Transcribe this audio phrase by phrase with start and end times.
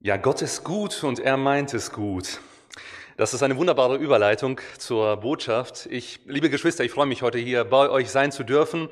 [0.00, 2.38] Ja, Gott ist gut und er meint es gut.
[3.16, 5.88] Das ist eine wunderbare Überleitung zur Botschaft.
[5.90, 8.90] Ich, liebe Geschwister, ich freue mich heute hier bei euch sein zu dürfen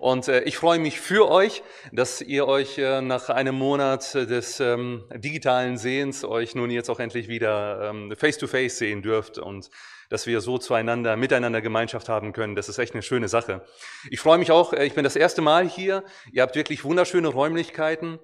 [0.00, 4.58] und äh, ich freue mich für euch, dass ihr euch äh, nach einem Monat des
[4.58, 9.38] ähm, digitalen Sehens euch nun jetzt auch endlich wieder ähm, face to face sehen dürft
[9.38, 9.70] und
[10.10, 12.56] dass wir so zueinander, miteinander Gemeinschaft haben können.
[12.56, 13.64] Das ist echt eine schöne Sache.
[14.10, 16.02] Ich freue mich auch, äh, ich bin das erste Mal hier.
[16.32, 18.18] Ihr habt wirklich wunderschöne Räumlichkeiten.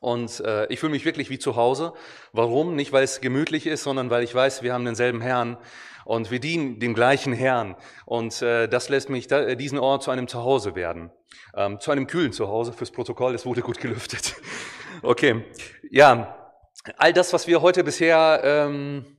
[0.00, 1.92] Und äh, ich fühle mich wirklich wie zu Hause.
[2.32, 2.76] Warum?
[2.76, 5.58] Nicht, weil es gemütlich ist, sondern weil ich weiß, wir haben denselben Herrn
[6.04, 7.76] und wir dienen dem gleichen Herrn.
[8.06, 11.10] Und äh, das lässt mich da, diesen Ort zu einem Zuhause werden.
[11.54, 13.34] Ähm, zu einem kühlen Zuhause fürs Protokoll.
[13.34, 14.36] Es wurde gut gelüftet.
[15.00, 15.44] Okay.
[15.92, 16.34] Ja,
[16.96, 19.17] all das, was wir heute bisher ähm,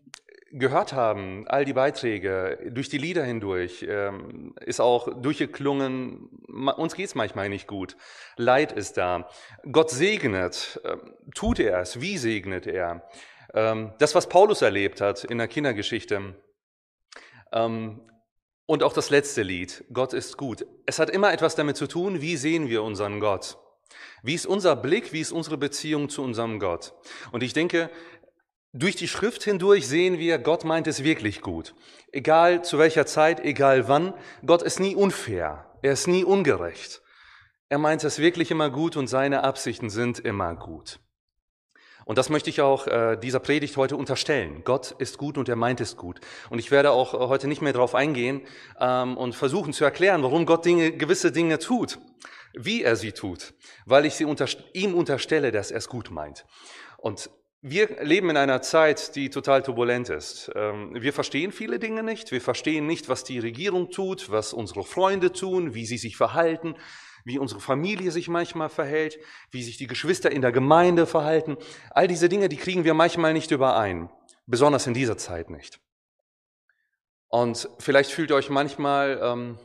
[0.51, 6.29] gehört haben, all die Beiträge, durch die Lieder hindurch, ähm, ist auch durchgeklungen,
[6.77, 7.95] uns geht's manchmal nicht gut.
[8.35, 9.29] Leid ist da.
[9.71, 10.79] Gott segnet.
[10.83, 10.97] Äh,
[11.35, 12.01] tut er es?
[12.01, 13.07] Wie segnet er?
[13.53, 16.35] Ähm, das, was Paulus erlebt hat in der Kindergeschichte.
[17.51, 18.01] Ähm,
[18.65, 20.65] und auch das letzte Lied, Gott ist gut.
[20.85, 23.57] Es hat immer etwas damit zu tun, wie sehen wir unseren Gott.
[24.21, 26.93] Wie ist unser Blick, wie ist unsere Beziehung zu unserem Gott?
[27.31, 27.89] Und ich denke,
[28.73, 31.73] durch die Schrift hindurch sehen wir, Gott meint es wirklich gut.
[32.11, 34.13] Egal zu welcher Zeit, egal wann,
[34.45, 37.01] Gott ist nie unfair, er ist nie ungerecht.
[37.69, 40.99] Er meint es wirklich immer gut und seine Absichten sind immer gut.
[42.05, 44.63] Und das möchte ich auch äh, dieser Predigt heute unterstellen.
[44.63, 46.19] Gott ist gut und er meint es gut.
[46.49, 48.41] Und ich werde auch heute nicht mehr darauf eingehen
[48.79, 51.99] ähm, und versuchen zu erklären, warum Gott Dinge, gewisse Dinge tut,
[52.53, 53.53] wie er sie tut,
[53.85, 56.47] weil ich sie unter, ihm unterstelle, dass er es gut meint.
[56.97, 57.29] Und
[57.61, 60.49] wir leben in einer Zeit, die total turbulent ist.
[60.55, 62.31] Ähm, wir verstehen viele Dinge nicht.
[62.31, 66.75] Wir verstehen nicht, was die Regierung tut, was unsere Freunde tun, wie sie sich verhalten,
[67.25, 69.19] wie unsere Familie sich manchmal verhält,
[69.51, 71.57] wie sich die Geschwister in der Gemeinde verhalten.
[71.91, 74.09] All diese Dinge, die kriegen wir manchmal nicht überein,
[74.45, 75.81] besonders in dieser Zeit nicht.
[77.27, 79.59] Und vielleicht fühlt ihr euch manchmal, ähm,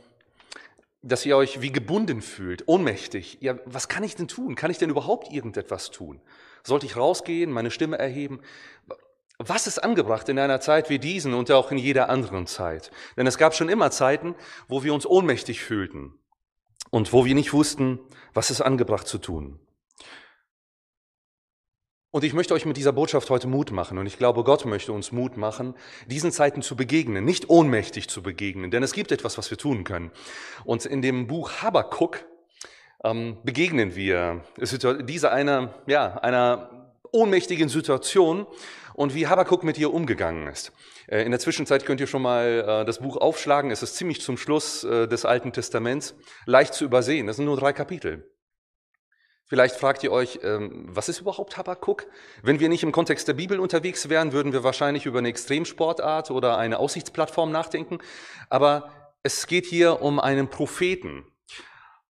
[1.05, 3.37] dass ihr euch wie gebunden fühlt, ohnmächtig.
[3.39, 4.55] Ja, was kann ich denn tun?
[4.55, 6.19] Kann ich denn überhaupt irgendetwas tun?
[6.63, 8.41] Sollte ich rausgehen, meine Stimme erheben?
[9.37, 12.89] Was ist angebracht in einer Zeit wie diesen und auch in jeder anderen Zeit?
[13.17, 14.33] Denn es gab schon immer Zeiten,
[14.67, 16.17] wo wir uns ohnmächtig fühlten
[16.89, 17.99] und wo wir nicht wussten,
[18.33, 19.59] was ist angebracht zu tun.
[22.15, 23.97] Und ich möchte euch mit dieser Botschaft heute Mut machen.
[23.97, 25.75] Und ich glaube, Gott möchte uns Mut machen,
[26.07, 28.71] diesen Zeiten zu begegnen, nicht ohnmächtig zu begegnen.
[28.71, 30.11] Denn es gibt etwas, was wir tun können.
[30.63, 32.23] Und in dem Buch Habakkuk
[33.03, 34.45] ähm, begegnen wir
[35.01, 38.47] dieser einer, ja, einer ohnmächtigen Situation
[38.93, 40.71] und wie Habakkuk mit ihr umgegangen ist.
[41.07, 43.71] Äh, in der Zwischenzeit könnt ihr schon mal äh, das Buch aufschlagen.
[43.71, 46.15] Es ist ziemlich zum Schluss äh, des Alten Testaments.
[46.45, 47.27] Leicht zu übersehen.
[47.27, 48.23] Das sind nur drei Kapitel.
[49.47, 52.07] Vielleicht fragt ihr euch, ähm, was ist überhaupt Habakkuk?
[52.41, 56.31] Wenn wir nicht im Kontext der Bibel unterwegs wären, würden wir wahrscheinlich über eine Extremsportart
[56.31, 57.99] oder eine Aussichtsplattform nachdenken.
[58.49, 58.91] Aber
[59.21, 61.25] es geht hier um einen Propheten.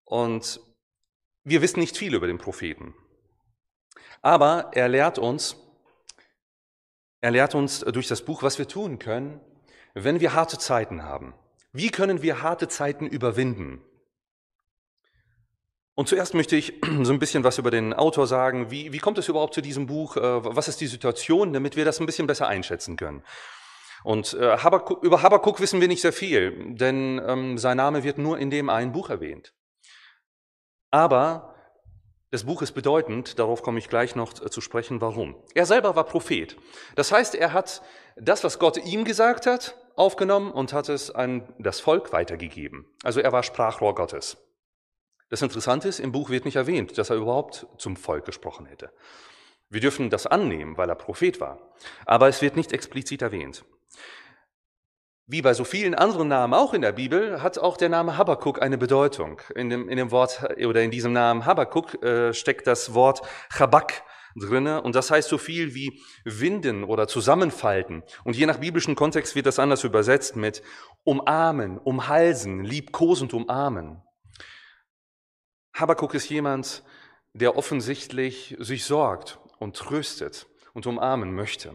[0.06, 0.62] Und
[1.44, 2.96] wir wissen nicht viel über den Propheten.
[4.22, 5.58] Aber er lehrt uns,
[7.20, 9.42] er lehrt uns durch das Buch, was wir tun können,
[9.94, 11.34] wenn wir harte Zeiten haben.
[11.74, 13.84] Wie können wir harte Zeiten überwinden?
[15.96, 16.74] Und zuerst möchte ich
[17.04, 18.70] so ein bisschen was über den Autor sagen.
[18.70, 20.18] Wie, wie kommt es überhaupt zu diesem Buch?
[20.18, 23.24] Äh, was ist die Situation, damit wir das ein bisschen besser einschätzen können?
[24.04, 28.20] Und äh, Habakuk, über Habakuk wissen wir nicht sehr viel, denn ähm, sein Name wird
[28.20, 29.56] nur in dem einen Buch erwähnt.
[30.92, 31.56] Aber
[32.30, 35.36] das Buch ist bedeutend, darauf komme ich gleich noch zu sprechen, warum.
[35.56, 36.58] Er selber war Prophet.
[36.96, 37.82] Das heißt, er hat
[38.18, 42.86] das, was Gott ihm gesagt hat, aufgenommen und hat es an das Volk weitergegeben.
[43.04, 44.38] Also er war Sprachrohr Gottes.
[45.36, 48.94] Das Interessante ist, im Buch wird nicht erwähnt, dass er überhaupt zum Volk gesprochen hätte.
[49.70, 51.74] Wir dürfen das annehmen, weil er Prophet war.
[52.06, 53.66] Aber es wird nicht explizit erwähnt.
[55.28, 58.62] Wie bei so vielen anderen Namen auch in der Bibel hat auch der Name Habakkuk
[58.62, 59.42] eine Bedeutung.
[59.56, 64.04] In dem, in dem Wort oder in diesem Namen Habakkuk äh, steckt das Wort Chabak
[64.38, 68.04] drinne und das heißt so viel wie winden oder zusammenfalten.
[68.24, 70.64] Und je nach biblischen Kontext wird das anders übersetzt mit
[71.04, 74.02] umarmen, umhalsen, liebkosend umarmen.
[75.76, 76.84] Habakkuk ist jemand,
[77.34, 81.74] der offensichtlich sich sorgt und tröstet und umarmen möchte.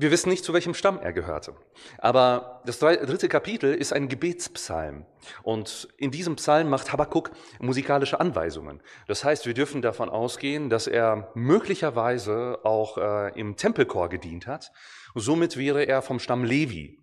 [0.00, 1.54] Wir wissen nicht, zu welchem Stamm er gehörte.
[1.98, 5.04] Aber das dritte Kapitel ist ein Gebetspsalm.
[5.42, 8.80] Und in diesem Psalm macht Habakkuk musikalische Anweisungen.
[9.06, 14.72] Das heißt, wir dürfen davon ausgehen, dass er möglicherweise auch äh, im Tempelchor gedient hat.
[15.14, 16.98] Somit wäre er vom Stamm Levi.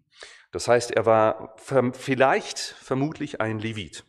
[0.52, 4.06] Das heißt, er war vielleicht, vermutlich ein Levit.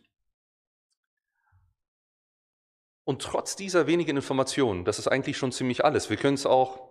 [3.07, 6.09] Und trotz dieser wenigen Informationen, das ist eigentlich schon ziemlich alles.
[6.09, 6.89] Wir können es auch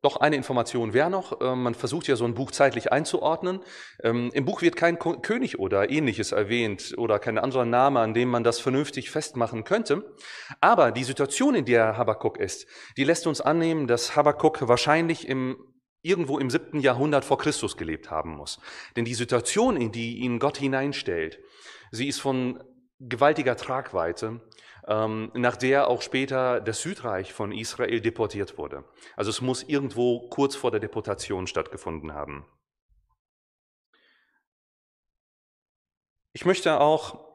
[0.00, 3.58] doch eine Information wäre noch, ähm, man versucht ja so ein Buch zeitlich einzuordnen.
[4.04, 8.28] Ähm, Im Buch wird kein König oder ähnliches erwähnt oder kein anderer Name, an dem
[8.28, 10.14] man das vernünftig festmachen könnte.
[10.60, 15.56] Aber die Situation, in der Habakkuk ist, die lässt uns annehmen, dass Habakkuk wahrscheinlich im
[16.02, 18.60] irgendwo im siebten Jahrhundert vor Christus gelebt haben muss.
[18.94, 21.40] Denn die Situation, in die ihn Gott hineinstellt,
[21.90, 22.62] sie ist von
[23.00, 24.40] gewaltiger Tragweite
[24.88, 28.84] nach der auch später das Südreich von Israel deportiert wurde.
[29.16, 32.46] Also es muss irgendwo kurz vor der Deportation stattgefunden haben.
[36.32, 37.26] Ich möchte auch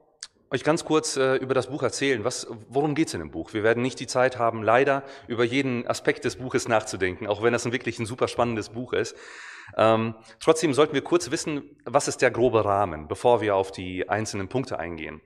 [0.52, 2.24] euch ganz kurz äh, über das Buch erzählen.
[2.24, 3.54] Was, worum geht es in dem Buch?
[3.54, 7.54] Wir werden nicht die Zeit haben, leider über jeden Aspekt des Buches nachzudenken, auch wenn
[7.54, 9.16] das ein wirklich ein super spannendes Buch ist.
[9.78, 14.10] Ähm, trotzdem sollten wir kurz wissen, was ist der grobe Rahmen, bevor wir auf die
[14.10, 15.22] einzelnen Punkte eingehen.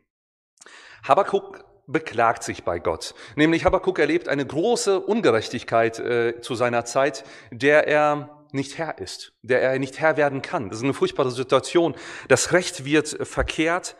[1.03, 3.13] Habakkuk beklagt sich bei Gott.
[3.35, 9.33] Nämlich Habakkuk erlebt eine große Ungerechtigkeit äh, zu seiner Zeit, der er nicht Herr ist,
[9.41, 10.69] der er nicht Herr werden kann.
[10.69, 11.95] Das ist eine furchtbare Situation.
[12.27, 13.95] Das Recht wird verkehrt,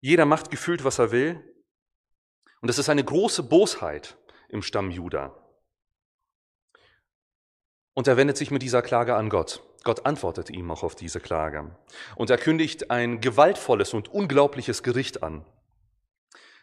[0.00, 1.42] jeder macht gefühlt, was er will.
[2.60, 4.16] Und es ist eine große Bosheit
[4.48, 5.34] im Stamm Juda.
[7.94, 9.62] Und er wendet sich mit dieser Klage an Gott.
[9.84, 11.76] Gott antwortet ihm auch auf diese Klage.
[12.16, 15.44] Und er kündigt ein gewaltvolles und unglaubliches Gericht an.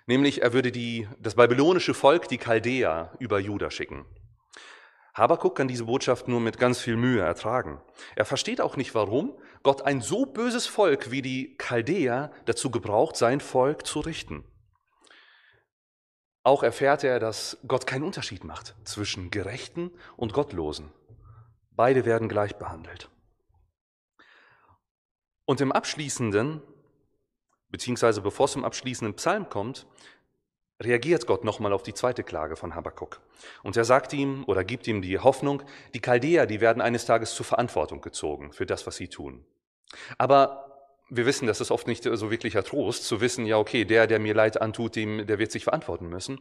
[0.10, 4.08] Nämlich er würde die, das babylonische Volk, die Chaldea, über Juda schicken.
[5.14, 7.80] Habakuk kann diese Botschaft nur mit ganz viel Mühe ertragen.
[8.16, 13.18] Er versteht auch nicht, warum Gott ein so böses Volk wie die Chaldea dazu gebraucht,
[13.18, 14.44] sein Volk zu richten.
[16.42, 20.92] Auch erfährt er, dass Gott keinen Unterschied macht zwischen Gerechten und Gottlosen.
[21.70, 23.10] Beide werden gleich behandelt.
[25.46, 26.64] Und im abschließenden
[27.70, 29.88] beziehungsweise bevor es zum abschließenden Psalm kommt,
[30.82, 33.20] reagiert Gott nochmal auf die zweite Klage von Habakkuk.
[33.64, 35.64] Und er sagt ihm oder gibt ihm die Hoffnung,
[35.94, 39.46] die Chaldäer, die werden eines Tages zur Verantwortung gezogen für das, was sie tun.
[40.18, 40.70] Aber
[41.10, 44.20] wir wissen, das ist oft nicht so wirklicher Trost, zu wissen, ja, okay, der, der
[44.20, 46.40] mir Leid antut, dem, der wird sich verantworten müssen.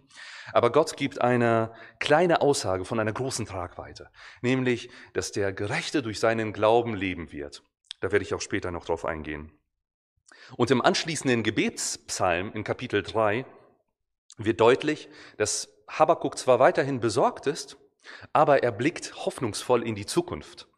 [0.53, 4.11] Aber Gott gibt eine kleine Aussage von einer großen Tragweite,
[4.43, 7.63] nämlich, dass der Gerechte durch seinen Glauben leben wird.
[8.01, 9.53] Da werde ich auch später noch drauf eingehen.
[10.57, 13.45] Und im anschließenden Gebetspsalm in Kapitel 3
[14.37, 17.77] wird deutlich, dass Habakkuk zwar weiterhin besorgt ist,
[18.33, 20.69] aber er blickt hoffnungsvoll in die Zukunft.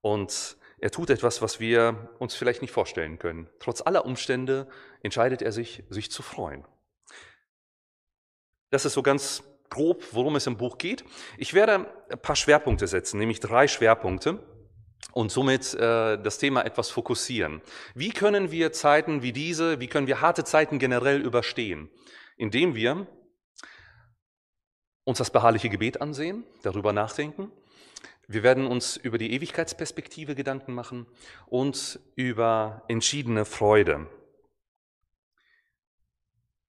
[0.00, 3.48] Und er tut etwas, was wir uns vielleicht nicht vorstellen können.
[3.58, 4.68] Trotz aller Umstände
[5.02, 6.64] entscheidet er sich, sich zu freuen.
[8.70, 11.04] Das ist so ganz grob, worum es im Buch geht.
[11.38, 14.40] Ich werde ein paar Schwerpunkte setzen, nämlich drei Schwerpunkte
[15.12, 17.62] und somit äh, das Thema etwas fokussieren.
[17.94, 21.90] Wie können wir Zeiten wie diese, wie können wir harte Zeiten generell überstehen?
[22.36, 23.06] Indem wir
[25.04, 27.52] uns das beharrliche Gebet ansehen, darüber nachdenken.
[28.26, 31.06] Wir werden uns über die Ewigkeitsperspektive Gedanken machen
[31.46, 34.06] und über entschiedene Freude.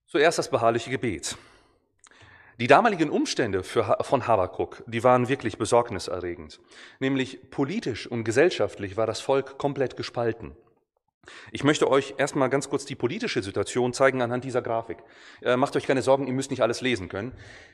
[0.06, 1.38] Zuerst das beharrliche Gebet.
[2.57, 6.62] Die damaligen Umstände für, von Habakuk, die waren wirklich besorgniserregend.
[7.00, 10.56] Nämlich politisch und gesellschaftlich war das Volk komplett gespalten.
[11.52, 15.00] Ich möchte euch erstmal ganz kurz die politische Situation zeigen anhand dieser Grafik.
[15.42, 17.34] Äh, macht euch keine Sorgen, ihr müsst nicht alles lesen können.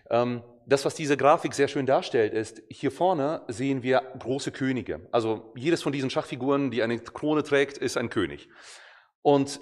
[0.10, 5.02] Ähm, das, was diese Grafik sehr schön darstellt, ist, hier vorne sehen wir große Könige.
[5.11, 8.50] Also jedes von diesen Schachfiguren, die eine Krone trägt, ist ein König.
[9.21, 9.59] Und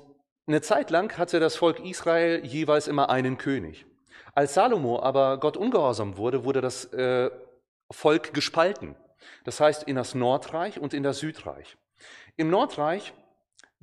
[0.47, 3.85] eine Zeit lang hatte das Volk Israel jeweils immer einen König.
[4.33, 7.29] Als Salomo aber Gott ungehorsam wurde, wurde das äh,
[7.91, 8.95] Volk gespalten.
[9.43, 11.77] Das heißt in das Nordreich und in das Südreich.
[12.37, 13.13] Im Nordreich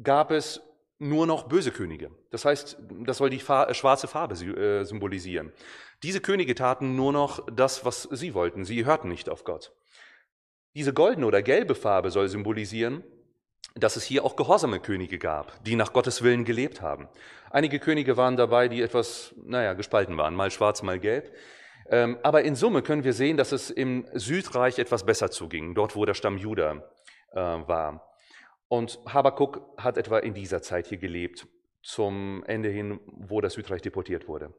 [0.03, 0.63] gab es
[0.99, 2.11] nur noch böse Könige.
[2.31, 5.53] Das heißt, das soll die Fa schwarze Farbe äh, symbolisieren.
[6.03, 8.65] Diese Könige taten nur noch das, was sie wollten.
[8.65, 9.73] Sie hörten nicht auf Gott.
[10.75, 13.03] Diese goldene oder gelbe Farbe soll symbolisieren,
[13.77, 17.09] dass es hier auch gehorsame Könige gab, die nach Gottes Willen gelebt haben.
[17.51, 21.33] Einige Könige waren dabei, die etwas, naja, gespalten waren, mal schwarz, mal gelb.
[21.89, 25.95] Ähm, aber in Summe können wir sehen, dass es im Südreich etwas besser zuging, dort
[25.95, 26.83] wo der Stamm Juda
[27.33, 28.17] äh, war.
[28.69, 31.47] Und Habakuk hat etwa in dieser Zeit hier gelebt
[31.87, 34.53] zum Ende hin, wo das Südreich deportiert wurde.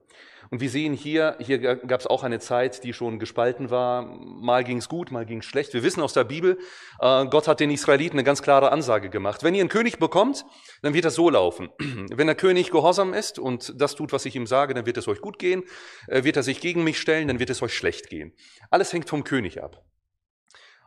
[0.49, 4.03] Und wir sehen hier, hier gab es auch eine Zeit, die schon gespalten war.
[4.03, 5.73] Mal ging es gut, mal ging es schlecht.
[5.73, 6.57] Wir wissen aus der Bibel,
[7.01, 9.43] äh, Gott hat den Israeliten eine ganz klare Ansage gemacht.
[9.43, 10.45] Wenn ihr einen König bekommt,
[10.83, 11.67] dann wird das so laufen.
[12.09, 15.09] Wenn der König gehorsam ist und das tut, was ich ihm sage, dann wird es
[15.09, 15.65] euch gut gehen.
[16.07, 18.31] Äh, wird er sich gegen mich stellen, dann wird es euch schlecht gehen.
[18.69, 19.83] Alles hängt vom König ab.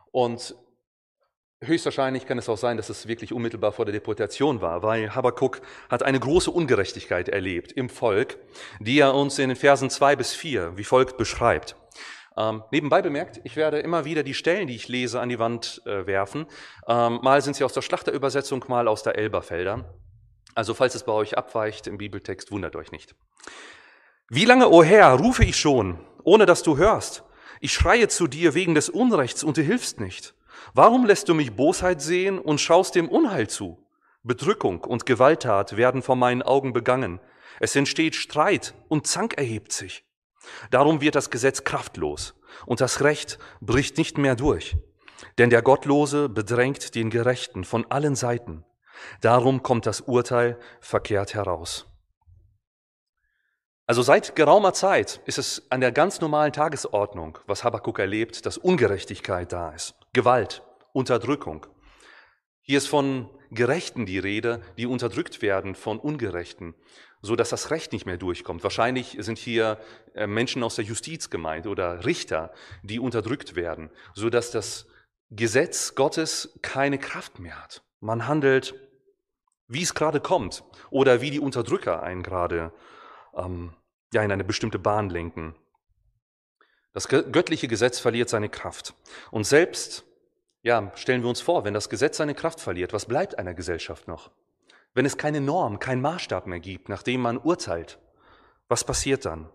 [0.09, 0.55] Und
[1.63, 5.61] Höchstwahrscheinlich kann es auch sein, dass es wirklich unmittelbar vor der Deportation war, weil Habakkuk
[5.91, 8.39] hat eine große Ungerechtigkeit erlebt im Volk,
[8.79, 11.75] die er uns in den Versen zwei bis vier wie folgt beschreibt.
[12.35, 15.83] Ähm, nebenbei bemerkt, ich werde immer wieder die Stellen, die ich lese, an die Wand
[15.85, 16.47] äh, werfen.
[16.87, 19.85] Ähm, mal sind sie aus der Schlachterübersetzung, mal aus der Elberfelder.
[20.55, 23.13] Also falls es bei euch abweicht im Bibeltext, wundert euch nicht.
[24.29, 27.23] Wie lange, o oh Herr, rufe ich schon, ohne dass du hörst?
[27.59, 30.33] Ich schreie zu dir wegen des Unrechts und du hilfst nicht.
[30.73, 33.85] Warum lässt du mich Bosheit sehen und schaust dem Unheil zu?
[34.23, 37.19] Bedrückung und Gewalttat werden vor meinen Augen begangen.
[37.59, 40.05] Es entsteht Streit und Zank erhebt sich.
[40.69, 44.77] Darum wird das Gesetz kraftlos und das Recht bricht nicht mehr durch.
[45.37, 48.65] Denn der Gottlose bedrängt den Gerechten von allen Seiten.
[49.21, 51.87] Darum kommt das Urteil verkehrt heraus.
[53.87, 58.57] Also seit geraumer Zeit ist es an der ganz normalen Tagesordnung, was Habakkuk erlebt, dass
[58.57, 61.67] Ungerechtigkeit da ist, Gewalt, Unterdrückung.
[62.61, 66.75] Hier ist von Gerechten die Rede, die unterdrückt werden von Ungerechten,
[67.21, 68.61] so dass das Recht nicht mehr durchkommt.
[68.63, 69.79] Wahrscheinlich sind hier
[70.13, 72.51] äh, Menschen aus der Justiz gemeint oder Richter,
[72.83, 74.85] die unterdrückt werden, so dass das
[75.29, 77.81] Gesetz Gottes keine Kraft mehr hat.
[78.01, 78.75] Man handelt,
[79.69, 82.73] wie es gerade kommt oder wie die Unterdrücker einen gerade
[83.33, 83.73] ähm,
[84.13, 85.55] ja, in eine bestimmte Bahn lenken.
[86.93, 88.93] Das göttliche Gesetz verliert seine Kraft.
[89.31, 90.03] Und selbst
[90.63, 94.07] ja, stellen wir uns vor, wenn das Gesetz seine Kraft verliert, was bleibt einer Gesellschaft
[94.07, 94.31] noch?
[94.93, 97.97] Wenn es keine Norm, keinen Maßstab mehr gibt, nach dem man urteilt,
[98.67, 99.49] was passiert dann?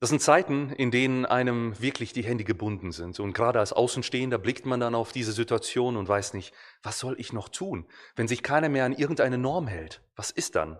[0.00, 3.18] Das sind Zeiten, in denen einem wirklich die Hände gebunden sind.
[3.18, 7.16] Und gerade als Außenstehender blickt man dann auf diese Situation und weiß nicht, was soll
[7.18, 7.84] ich noch tun,
[8.14, 10.00] wenn sich keiner mehr an irgendeine Norm hält?
[10.14, 10.78] Was ist dann?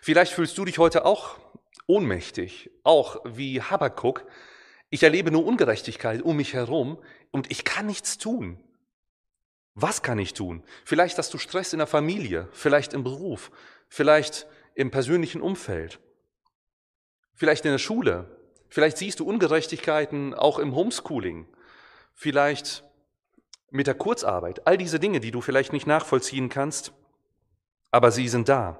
[0.00, 1.36] Vielleicht fühlst du dich heute auch
[1.86, 4.26] ohnmächtig, auch wie Habakkuk,
[4.90, 6.98] ich erlebe nur Ungerechtigkeit um mich herum
[7.30, 8.62] und ich kann nichts tun.
[9.74, 10.62] Was kann ich tun?
[10.84, 13.50] Vielleicht hast du Stress in der Familie, vielleicht im Beruf,
[13.88, 15.98] vielleicht im persönlichen Umfeld,
[17.34, 18.36] vielleicht in der Schule,
[18.68, 21.46] vielleicht siehst du Ungerechtigkeiten auch im Homeschooling,
[22.12, 22.84] vielleicht
[23.70, 26.92] mit der Kurzarbeit, all diese Dinge, die du vielleicht nicht nachvollziehen kannst,
[27.90, 28.78] aber sie sind da.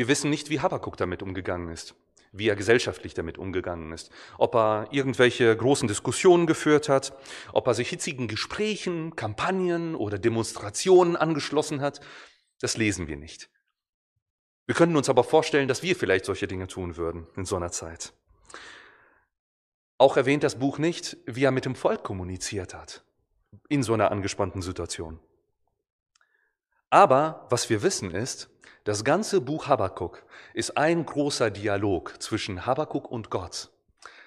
[0.00, 1.94] Wir wissen nicht, wie Habakkuk damit umgegangen ist
[2.32, 7.12] wie er gesellschaftlich damit umgegangen ist, ob er irgendwelche großen Diskussionen geführt hat,
[7.52, 12.00] ob er sich hitzigen Gesprächen, Kampagnen oder Demonstrationen angeschlossen hat,
[12.60, 13.50] das lesen wir nicht.
[14.64, 17.72] Wir können uns aber vorstellen, dass wir vielleicht solche Dinge tun würden in so einer
[17.72, 18.14] Zeit.
[19.98, 23.04] Auch erwähnt das Buch nicht, wie er mit dem Volk kommuniziert hat
[23.68, 25.18] in so einer angespannten Situation.
[26.90, 28.50] Aber was wir wissen ist,
[28.84, 33.70] das ganze Buch Habakkuk ist ein großer Dialog zwischen Habakkuk und Gott.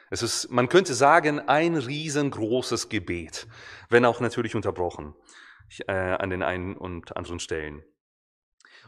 [0.10, 3.48] Es ist, man könnte sagen, ein riesengroßes Gebet,
[3.89, 5.15] wenn auch natürlich unterbrochen
[5.88, 7.83] äh, an den einen und anderen Stellen.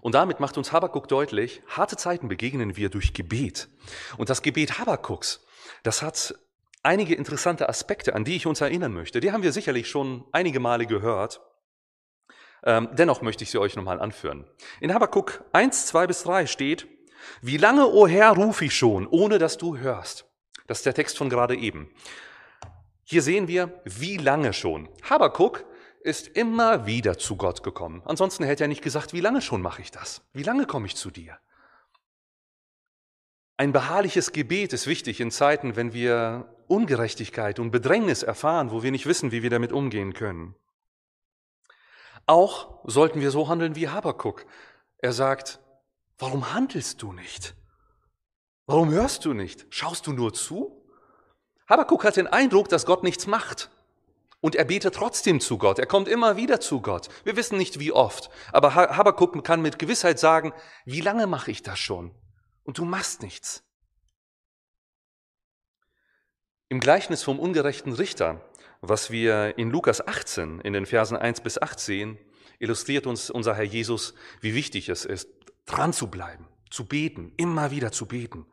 [0.02, 3.70] Und damit macht uns Habakkuk deutlich, harte Zeiten begegnen wir durch Gebet.
[4.18, 5.44] Und das Gebet Habakkuks,
[5.82, 6.36] das hat
[6.84, 9.20] einige interessante Aspekte, an die ich uns erinnern möchte.
[9.20, 11.42] Die haben wir sicherlich schon einige Male gehört.
[12.66, 14.46] Ähm, dennoch möchte ich sie euch nochmal anführen.
[14.80, 16.88] In Habakkuk 1, 2 bis 3 steht,
[17.42, 20.26] wie lange, o Herr, rufe ich schon, ohne dass du hörst?
[20.68, 21.90] Das ist der Text von gerade eben.
[23.04, 24.90] Hier sehen wir, wie lange schon.
[25.08, 25.64] Habakkuk
[26.02, 28.02] ist immer wieder zu Gott gekommen.
[28.06, 30.22] Ansonsten hätte er nicht gesagt, wie lange schon mache ich das?
[30.34, 31.38] Wie lange komme ich zu dir?
[33.58, 38.92] Ein beharrliches Gebet ist wichtig in Zeiten, wenn wir Ungerechtigkeit und Bedrängnis erfahren, wo wir
[38.92, 40.56] nicht wissen, wie wir damit umgehen können.
[42.26, 44.46] Auch sollten wir so handeln wie Habakuk.
[44.98, 45.60] Er sagt,
[46.18, 47.56] warum handelst du nicht?
[48.66, 49.68] Warum hörst du nicht?
[49.70, 50.84] Schaust du nur zu?
[51.68, 53.70] Habakuk hat den Eindruck, dass Gott nichts macht.
[54.42, 55.80] Und er betet trotzdem zu Gott.
[55.80, 57.10] Er kommt immer wieder zu Gott.
[57.24, 58.30] Wir wissen nicht wie oft.
[58.52, 60.54] Aber Habakuk kann mit Gewissheit sagen,
[60.86, 62.14] wie lange mache ich das schon?
[62.64, 63.64] Und du machst nichts.
[66.70, 68.42] Im Gleichnis vom ungerechten Richter
[68.88, 72.18] was wir in Lukas 18 in den Versen 1 bis 8 sehen,
[72.60, 75.30] illustriert uns unser Herr Jesus, wie wichtig es ist,
[75.66, 78.46] dran zu bleiben, zu beten, immer wieder zu beten.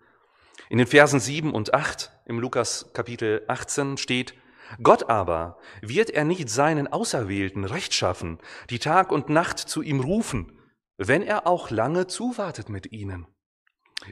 [0.68, 4.34] In den Versen 7 und 8 im Lukas Kapitel 18 steht,
[4.82, 8.38] Gott aber wird er nicht seinen Auserwählten Recht schaffen,
[8.70, 10.58] die Tag und Nacht zu ihm rufen,
[10.96, 13.26] wenn er auch lange zuwartet mit ihnen.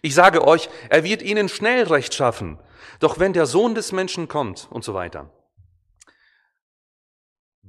[0.02, 2.58] Ich sage euch, er wird ihnen schnell Recht schaffen,
[3.00, 5.32] doch wenn der Sohn des Menschen kommt und so weiter.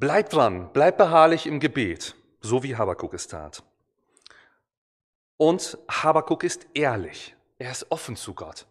[0.02, 3.62] Bleib dran, bleib beharrlich im Gebet, so wie Habakuk es tat.
[5.38, 8.66] Und Habakuk ist ehrlich, er ist offen zu Gott.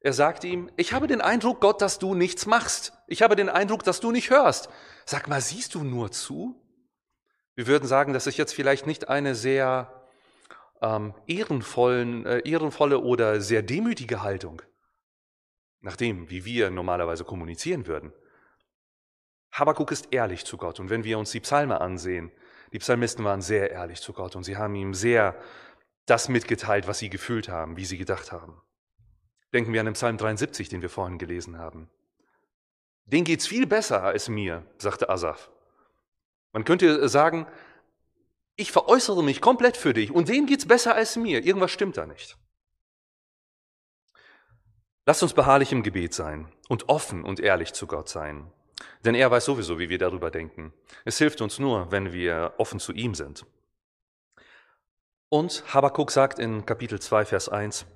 [0.00, 2.92] Er sagt ihm, ich habe den Eindruck, Gott, dass du nichts machst.
[3.06, 4.68] Ich habe den Eindruck, dass du nicht hörst.
[5.06, 6.54] Sag mal, siehst du nur zu?
[7.54, 10.04] Wir würden sagen, das ist jetzt vielleicht nicht eine sehr
[10.82, 14.60] ähm, ehrenvollen, äh, ehrenvolle oder sehr demütige Haltung,
[15.80, 18.12] nach dem, wie wir normalerweise kommunizieren würden.
[19.58, 20.80] Habakuk ist ehrlich zu Gott.
[20.80, 22.30] Und wenn wir uns die Psalme ansehen,
[22.72, 25.34] die Psalmisten waren sehr ehrlich zu Gott und sie haben ihm sehr
[26.06, 28.60] das mitgeteilt, was sie gefühlt haben, wie sie gedacht haben.
[29.52, 31.88] Denken wir an den Psalm 73, den wir vorhin gelesen haben.
[33.06, 35.50] Den geht's viel besser als mir, sagte Asaf.
[36.52, 37.46] Man könnte sagen,
[38.56, 41.44] ich veräußere mich komplett für dich und denen geht's besser als mir.
[41.44, 42.36] Irgendwas stimmt da nicht.
[45.06, 48.52] Lasst uns beharrlich im Gebet sein und offen und ehrlich zu Gott sein.
[49.04, 50.72] Denn er weiß sowieso, wie wir darüber denken.
[51.04, 53.46] Es hilft uns nur, wenn wir offen zu ihm sind.
[55.28, 57.86] Und Habakkuk sagt in Kapitel 2, Vers 1,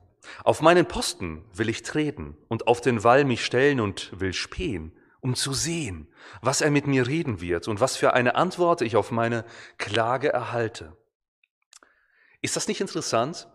[0.45, 4.93] Auf meinen Posten will ich treten und auf den Wall mich stellen und will spähen,
[5.21, 6.13] um zu sehen,
[6.43, 9.45] was er mit mir reden wird und was für eine Antwort ich auf meine
[9.79, 10.97] Klage erhalte.
[12.43, 13.49] Ist das nicht interessant?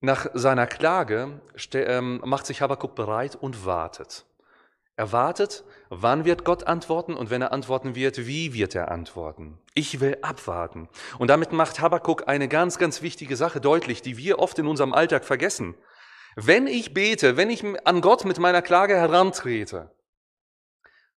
[0.00, 1.42] Nach seiner Klage
[1.72, 4.24] ähm, macht sich Habakkuk bereit und wartet.
[4.96, 9.58] Er wartet, wann wird Gott antworten und wenn er antworten wird, wie wird er antworten?
[9.74, 10.88] Ich will abwarten.
[11.18, 14.92] Und damit macht Habakkuk eine ganz, ganz wichtige Sache deutlich, die wir oft in unserem
[14.92, 15.74] Alltag vergessen.
[16.36, 19.90] Wenn ich bete, wenn ich an Gott mit meiner Klage herantrete,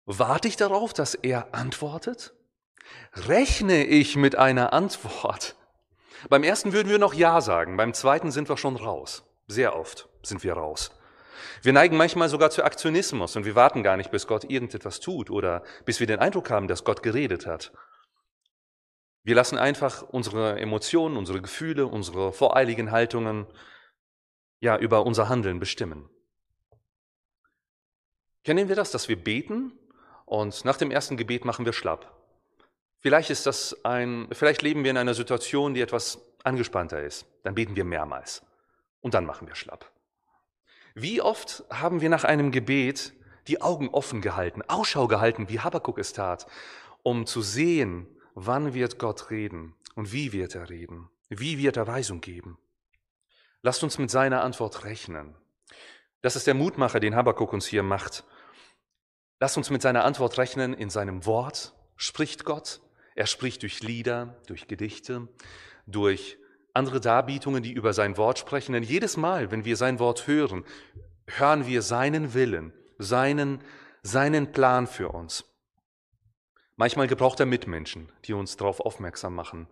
[0.06, 2.34] warte ich darauf, dass er antwortet?
[3.12, 5.54] Rechne ich mit einer Antwort?
[6.30, 9.24] Beim ersten würden wir noch Ja sagen, beim zweiten sind wir schon raus.
[9.48, 10.95] Sehr oft sind wir raus.
[11.62, 15.30] Wir neigen manchmal sogar zu Aktionismus und wir warten gar nicht, bis Gott irgendetwas tut
[15.30, 17.72] oder bis wir den Eindruck haben, dass Gott geredet hat.
[19.22, 23.46] Wir lassen einfach unsere Emotionen, unsere Gefühle, unsere voreiligen Haltungen
[24.60, 26.08] ja über unser Handeln bestimmen.
[28.44, 29.72] Kennen wir das, dass wir beten
[30.24, 32.16] und nach dem ersten Gebet machen wir schlapp?
[33.00, 37.26] Vielleicht ist das ein, vielleicht leben wir in einer Situation, die etwas angespannter ist.
[37.42, 38.42] Dann beten wir mehrmals
[39.00, 39.90] und dann machen wir schlapp.
[40.98, 43.12] Wie oft haben wir nach einem Gebet
[43.48, 46.46] die Augen offen gehalten, Ausschau gehalten, wie Habakkuk es tat,
[47.02, 51.86] um zu sehen, wann wird Gott reden und wie wird er reden, wie wird er
[51.86, 52.56] Weisung geben.
[53.60, 55.34] Lasst uns mit seiner Antwort rechnen.
[56.22, 58.24] Das ist der Mutmacher, den Habakkuk uns hier macht.
[59.38, 60.72] Lasst uns mit seiner Antwort rechnen.
[60.72, 62.80] In seinem Wort spricht Gott.
[63.14, 65.28] Er spricht durch Lieder, durch Gedichte,
[65.86, 66.38] durch
[66.76, 68.72] andere Darbietungen, die über sein Wort sprechen.
[68.72, 70.64] Denn jedes Mal, wenn wir sein Wort hören,
[71.26, 73.64] hören wir seinen Willen, seinen,
[74.02, 75.44] seinen Plan für uns.
[76.76, 79.66] Manchmal gebraucht er Mitmenschen, die uns darauf aufmerksam machen,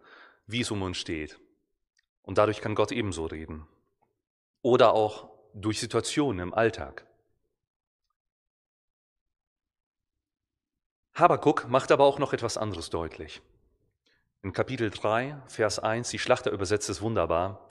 [0.46, 1.38] wie es um uns steht.
[2.22, 3.66] Und dadurch kann Gott ebenso reden.
[4.62, 7.06] Oder auch durch Situationen im Alltag.
[11.14, 13.40] Habakuk macht aber auch noch etwas anderes deutlich.
[14.44, 17.66] In Kapitel 3, Vers 1, die Schlachter übersetzt es wunderbar.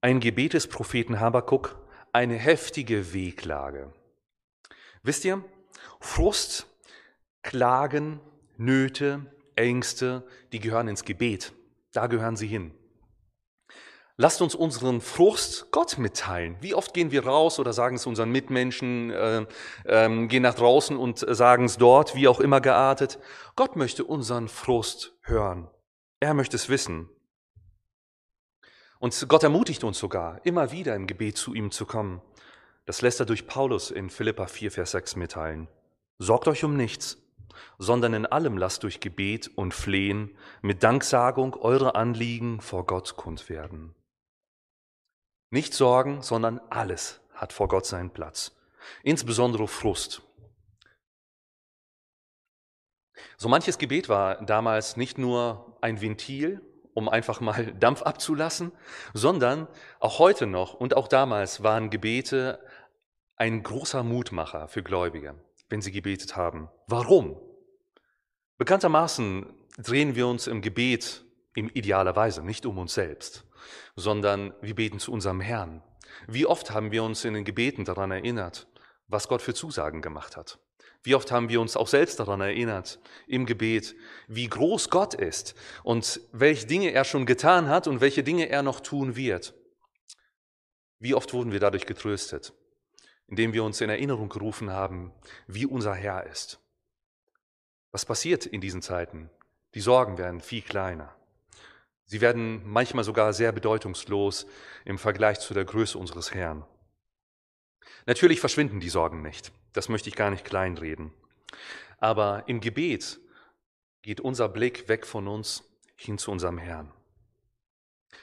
[0.00, 3.92] Ein Gebet des Propheten Habakuk, eine heftige Wehklage.
[5.02, 5.42] Wisst ihr,
[5.98, 6.68] Frust,
[7.42, 8.20] Klagen,
[8.56, 9.26] Nöte,
[9.56, 11.52] Ängste, die gehören ins Gebet.
[11.92, 12.72] Da gehören sie hin.
[14.16, 16.56] Lasst uns unseren Frust Gott mitteilen.
[16.60, 19.44] Wie oft gehen wir raus oder sagen es unseren Mitmenschen, äh,
[19.86, 23.18] äh, gehen nach draußen und sagen es dort, wie auch immer geartet.
[23.56, 25.68] Gott möchte unseren Frust hören.
[26.20, 27.08] Er möchte es wissen.
[28.98, 32.20] Und Gott ermutigt uns sogar, immer wieder im Gebet zu ihm zu kommen.
[32.84, 35.68] Das lässt er durch Paulus in Philippa 4, Vers 6 mitteilen.
[36.18, 37.16] Sorgt euch um nichts,
[37.78, 43.48] sondern in allem lasst durch Gebet und Flehen mit Danksagung eure Anliegen vor Gott kund
[43.48, 43.94] werden.
[45.48, 48.54] Nicht Sorgen, sondern alles hat vor Gott seinen Platz.
[49.02, 50.22] Insbesondere Frust,
[53.36, 56.60] so manches Gebet war damals nicht nur ein Ventil,
[56.94, 58.72] um einfach mal Dampf abzulassen,
[59.14, 62.60] sondern auch heute noch und auch damals waren Gebete
[63.36, 65.34] ein großer Mutmacher für Gläubige,
[65.68, 66.68] wenn sie gebetet haben.
[66.86, 67.40] Warum?
[68.58, 69.46] Bekanntermaßen
[69.78, 73.46] drehen wir uns im Gebet in idealer Weise nicht um uns selbst,
[73.96, 75.82] sondern wir beten zu unserem Herrn.
[76.26, 78.66] Wie oft haben wir uns in den Gebeten daran erinnert,
[79.06, 80.58] was Gott für Zusagen gemacht hat?
[81.02, 83.94] Wie oft haben wir uns auch selbst daran erinnert im Gebet,
[84.28, 88.62] wie groß Gott ist und welche Dinge er schon getan hat und welche Dinge er
[88.62, 89.54] noch tun wird.
[90.98, 92.52] Wie oft wurden wir dadurch getröstet,
[93.26, 95.12] indem wir uns in Erinnerung gerufen haben,
[95.46, 96.60] wie unser Herr ist.
[97.92, 99.30] Was passiert in diesen Zeiten?
[99.74, 101.16] Die Sorgen werden viel kleiner.
[102.04, 104.46] Sie werden manchmal sogar sehr bedeutungslos
[104.84, 106.66] im Vergleich zu der Größe unseres Herrn.
[108.06, 109.52] Natürlich verschwinden die Sorgen nicht.
[109.72, 111.12] Das möchte ich gar nicht kleinreden.
[111.98, 113.20] Aber im Gebet
[114.02, 115.64] geht unser Blick weg von uns
[115.96, 116.92] hin zu unserem Herrn.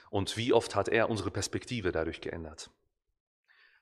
[0.10, 2.72] Und wie oft hat er unsere Perspektive dadurch geändert?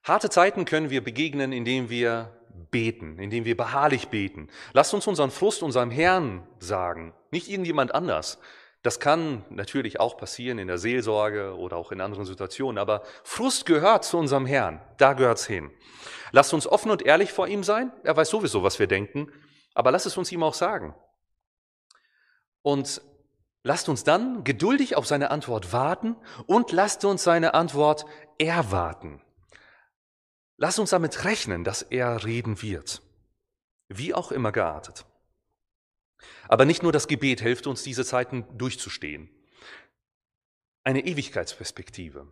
[0.04, 2.32] Harte Zeiten können wir begegnen, indem wir
[2.72, 4.50] beten, indem wir beharrlich beten.
[4.74, 8.40] Lasst uns unseren Frust unserem Herrn sagen, nicht irgendjemand anders.
[8.86, 13.66] Das kann natürlich auch passieren in der Seelsorge oder auch in anderen Situationen, aber Frust
[13.66, 15.72] gehört zu unserem Herrn, da gehört's hin.
[16.32, 19.32] Lasst uns offen und ehrlich vor ihm sein, er weiß sowieso, was wir denken,
[19.74, 20.94] aber lasst es uns ihm auch sagen.
[22.62, 23.02] Und
[23.64, 28.06] lasst uns dann geduldig auf seine Antwort warten und lasst uns seine Antwort
[28.38, 29.20] erwarten.
[30.58, 33.02] Lasst uns damit rechnen, dass er reden wird,
[33.88, 35.08] wie auch immer geartet.
[36.48, 39.30] Aber nicht nur das Gebet hilft uns, diese Zeiten durchzustehen.
[40.84, 42.28] Eine Ewigkeitsperspektive.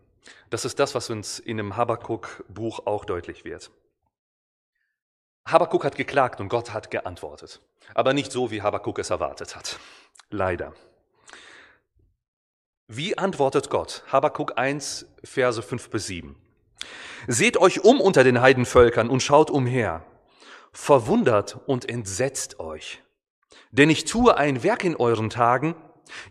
[0.50, 3.70] Das ist das, was uns in dem Habakkuk-Buch auch deutlich wird.
[5.46, 7.60] Habakkuk hat geklagt und Gott hat geantwortet.
[7.94, 9.78] Aber nicht so, wie Habakkuk es erwartet hat.
[10.30, 10.74] Leider.
[12.86, 14.04] Wie antwortet Gott?
[14.08, 16.36] Habakkuk 1, Verse 5 bis 7.
[17.26, 20.04] Seht euch um unter den Heidenvölkern und schaut umher.
[20.72, 23.03] Verwundert und entsetzt euch.
[23.74, 25.74] Denn ich tue ein Werk in euren Tagen,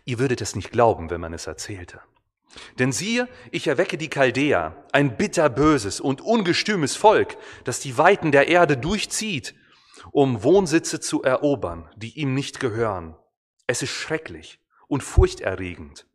[0.06, 2.00] ihr würdet es nicht glauben, wenn man es erzählte.
[2.78, 8.48] Denn siehe, ich erwecke die Chaldea, ein bitterböses und ungestümes Volk, das die Weiten der
[8.48, 9.54] Erde durchzieht,
[10.10, 13.14] um Wohnsitze zu erobern, die ihm nicht gehören.
[13.66, 16.06] Es ist schrecklich und furchterregend.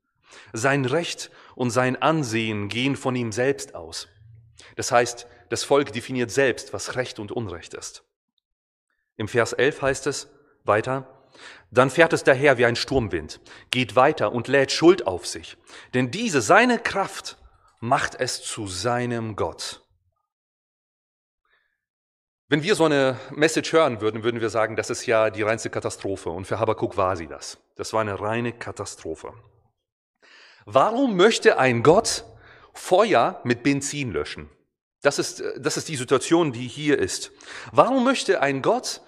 [0.51, 4.07] Sein Recht und sein Ansehen gehen von ihm selbst aus.
[4.77, 8.03] Das heißt, das Volk definiert selbst, was Recht und Unrecht ist.
[9.15, 10.29] Im Vers 11 heißt es
[10.63, 11.18] weiter,
[11.71, 13.39] dann fährt es daher wie ein Sturmwind,
[13.71, 15.57] geht weiter und lädt Schuld auf sich.
[15.93, 17.37] Denn diese, seine Kraft,
[17.79, 19.81] macht es zu seinem Gott.
[22.47, 25.69] Wenn wir so eine Message hören würden, würden wir sagen, das ist ja die reinste
[25.69, 26.31] Katastrophe.
[26.31, 27.59] Und für Habakkuk war sie das.
[27.75, 29.33] Das war eine reine Katastrophe.
[30.65, 32.25] Warum möchte ein Gott
[32.73, 34.49] Feuer mit Benzin löschen?
[35.01, 37.31] Das ist, das ist die Situation, die hier ist.
[37.71, 39.01] Warum möchte ein Gott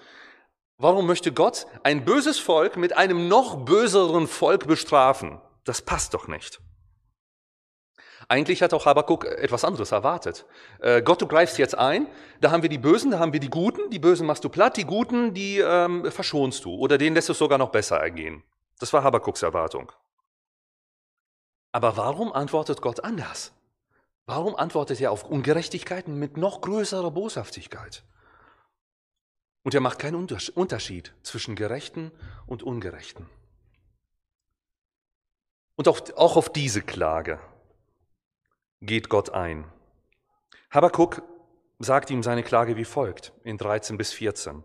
[0.82, 5.40] Warum möchte Gott ein böses Volk mit einem noch böseren Volk bestrafen?
[5.62, 6.60] Das passt doch nicht.
[8.26, 10.44] Eigentlich hat auch Habakkuk etwas anderes erwartet.
[10.80, 12.08] Äh, Gott, du greifst jetzt ein,
[12.40, 14.76] da haben wir die Bösen, da haben wir die Guten, die Bösen machst du platt,
[14.76, 18.42] die Guten, die ähm, verschonst du oder denen lässt es sogar noch besser ergehen.
[18.80, 19.92] Das war Habakkuks Erwartung.
[21.70, 23.52] Aber warum antwortet Gott anders?
[24.26, 28.02] Warum antwortet er auf Ungerechtigkeiten mit noch größerer Boshaftigkeit?
[29.62, 32.10] Und er macht keinen Unterschied zwischen Gerechten
[32.46, 33.26] und Ungerechten.
[35.76, 37.40] Und auch, auf diese Klage
[38.80, 39.64] geht Gott ein.
[40.70, 41.22] Habakkuk
[41.78, 44.64] sagt ihm seine Klage wie folgt in 13 bis 14.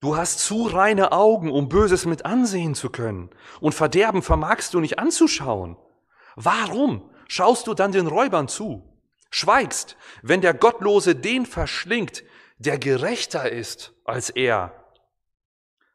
[0.00, 4.80] Du hast zu reine Augen, um Böses mit ansehen zu können, und Verderben vermagst du
[4.80, 5.76] nicht anzuschauen.
[6.36, 8.84] Warum schaust du dann den Räubern zu?
[9.30, 12.22] Schweigst, wenn der Gottlose den verschlingt,
[12.58, 14.72] der gerechter ist als er.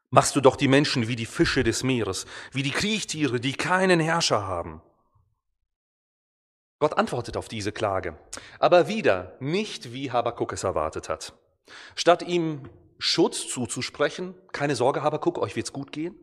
[0.10, 4.00] Machst du doch die Menschen wie die Fische des Meeres, wie die Kriechtiere, die keinen
[4.00, 4.82] Herrscher haben.
[6.80, 8.18] Gott antwortet auf diese Klage,
[8.60, 11.34] aber wieder nicht, wie Habakuk es erwartet hat.
[11.96, 16.16] Statt ihm Schutz zuzusprechen, keine Sorge, Habakuk, euch wird's gut gehen,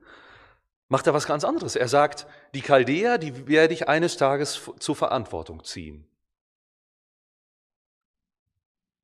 [0.88, 1.76] macht er was ganz anderes.
[1.76, 6.09] Er sagt, die Chaldäer, die werde ich eines Tages zur Verantwortung ziehen.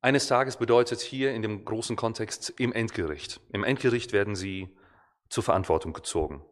[0.01, 3.41] Eines Tages bedeutet hier in dem großen Kontext im Endgericht.
[3.51, 4.69] Im Endgericht werden sie
[5.29, 6.45] zur Verantwortung gezogen.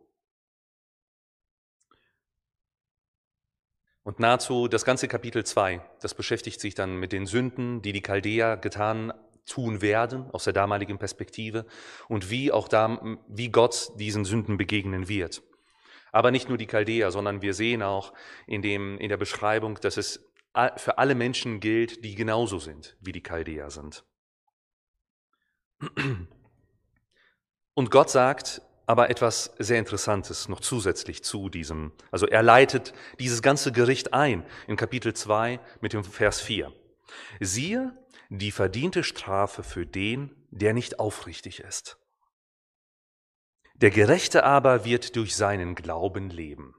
[4.04, 8.02] Und nahezu das ganze Kapitel 2, das beschäftigt sich dann mit den Sünden, die die
[8.02, 9.14] Chaldäer getan
[9.46, 11.66] tun werden, aus der damaligen Perspektive,
[12.08, 15.44] und wie auch da, wie Gott diesen Sünden begegnen wird.
[16.12, 18.14] Aber nicht nur die Chaldäer, sondern wir sehen auch
[18.48, 20.24] in, dem, in der Beschreibung, dass es
[20.78, 24.04] für alle Menschen gilt, die genauso sind, wie die Chaldäer sind.
[27.74, 31.92] Und Gott sagt aber etwas sehr Interessantes noch zusätzlich zu diesem.
[32.12, 36.72] Also er leitet dieses ganze Gericht ein in Kapitel 2 mit dem Vers 4.
[37.40, 37.98] Siehe
[38.30, 41.98] die verdiente Strafe für den, der nicht aufrichtig ist.
[43.76, 46.76] Der Gerechte aber wird durch seinen Glauben leben.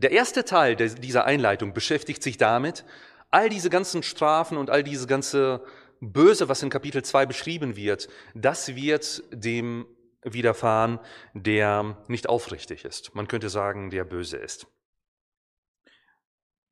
[0.00, 2.84] Der erste Teil dieser Einleitung beschäftigt sich damit,
[3.30, 5.64] all diese ganzen Strafen und all diese ganze
[6.00, 9.86] Böse, was in Kapitel 2 beschrieben wird, das wird dem
[10.22, 10.98] widerfahren,
[11.34, 13.14] der nicht aufrichtig ist.
[13.14, 14.66] Man könnte sagen, der böse ist.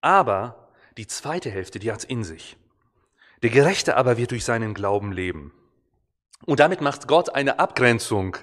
[0.01, 2.57] Aber die zweite Hälfte, die hat es in sich.
[3.43, 5.53] Der Gerechte aber wird durch seinen Glauben leben.
[6.45, 8.37] Und damit macht Gott eine Abgrenzung,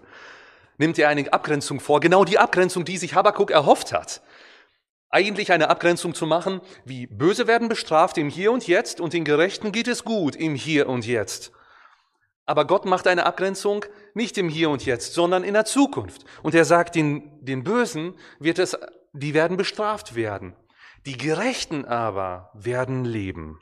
[0.77, 4.21] nimmt er eine Abgrenzung vor, genau die Abgrenzung, die sich Habakkuk erhofft hat.
[5.13, 9.23] Eigentlich eine Abgrenzung zu machen, wie Böse werden bestraft im Hier und Jetzt und den
[9.23, 11.51] Gerechten geht es gut im Hier und Jetzt.
[12.47, 16.25] Aber Gott macht eine Abgrenzung nicht im Hier und Jetzt, sondern in der Zukunft.
[16.41, 18.75] Und er sagt, den, den Bösen wird es,
[19.13, 20.55] die werden bestraft werden.
[21.05, 23.59] Die Gerechten aber werden leben.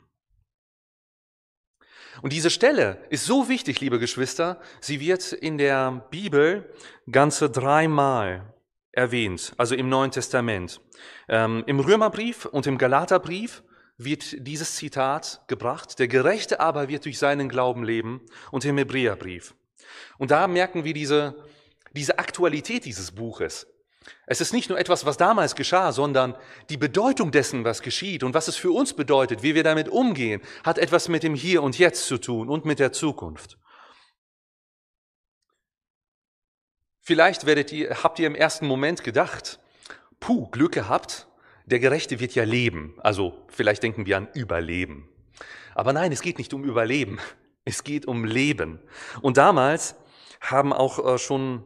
[2.22, 6.72] Und diese Stelle ist so wichtig, liebe Geschwister, sie wird in der Bibel
[7.10, 8.51] ganze dreimal
[8.92, 10.80] erwähnt, also im Neuen Testament.
[11.28, 13.62] Ähm, Im Römerbrief und im Galaterbrief
[13.98, 19.54] wird dieses Zitat gebracht, der Gerechte aber wird durch seinen Glauben leben und im Hebräerbrief.
[20.18, 21.34] Und da merken wir diese,
[21.92, 23.66] diese Aktualität dieses Buches.
[24.26, 26.36] Es ist nicht nur etwas, was damals geschah, sondern
[26.70, 30.42] die Bedeutung dessen, was geschieht und was es für uns bedeutet, wie wir damit umgehen,
[30.64, 33.58] hat etwas mit dem Hier und Jetzt zu tun und mit der Zukunft.
[37.02, 39.58] Vielleicht werdet ihr, habt ihr im ersten Moment gedacht,
[40.20, 41.28] puh, Glück gehabt,
[41.66, 42.94] der Gerechte wird ja leben.
[42.98, 45.08] Also vielleicht denken wir an Überleben.
[45.74, 47.18] Aber nein, es geht nicht um Überleben,
[47.64, 48.80] es geht um Leben.
[49.20, 49.96] Und damals
[50.40, 51.64] haben auch äh, schon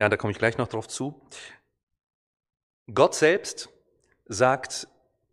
[0.00, 1.20] ja, da komme ich gleich noch drauf zu.
[2.92, 3.70] Gott selbst
[4.26, 4.88] sagt,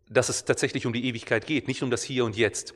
[0.08, 2.74] dass es tatsächlich um die Ewigkeit geht, nicht um das Hier und Jetzt.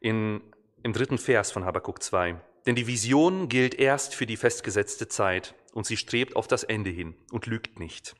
[0.00, 0.42] In,
[0.82, 2.40] Im dritten Vers von Habakkuk 2.
[2.66, 6.90] Denn die Vision gilt erst für die festgesetzte Zeit und sie strebt auf das Ende
[6.90, 8.14] hin und lügt nicht.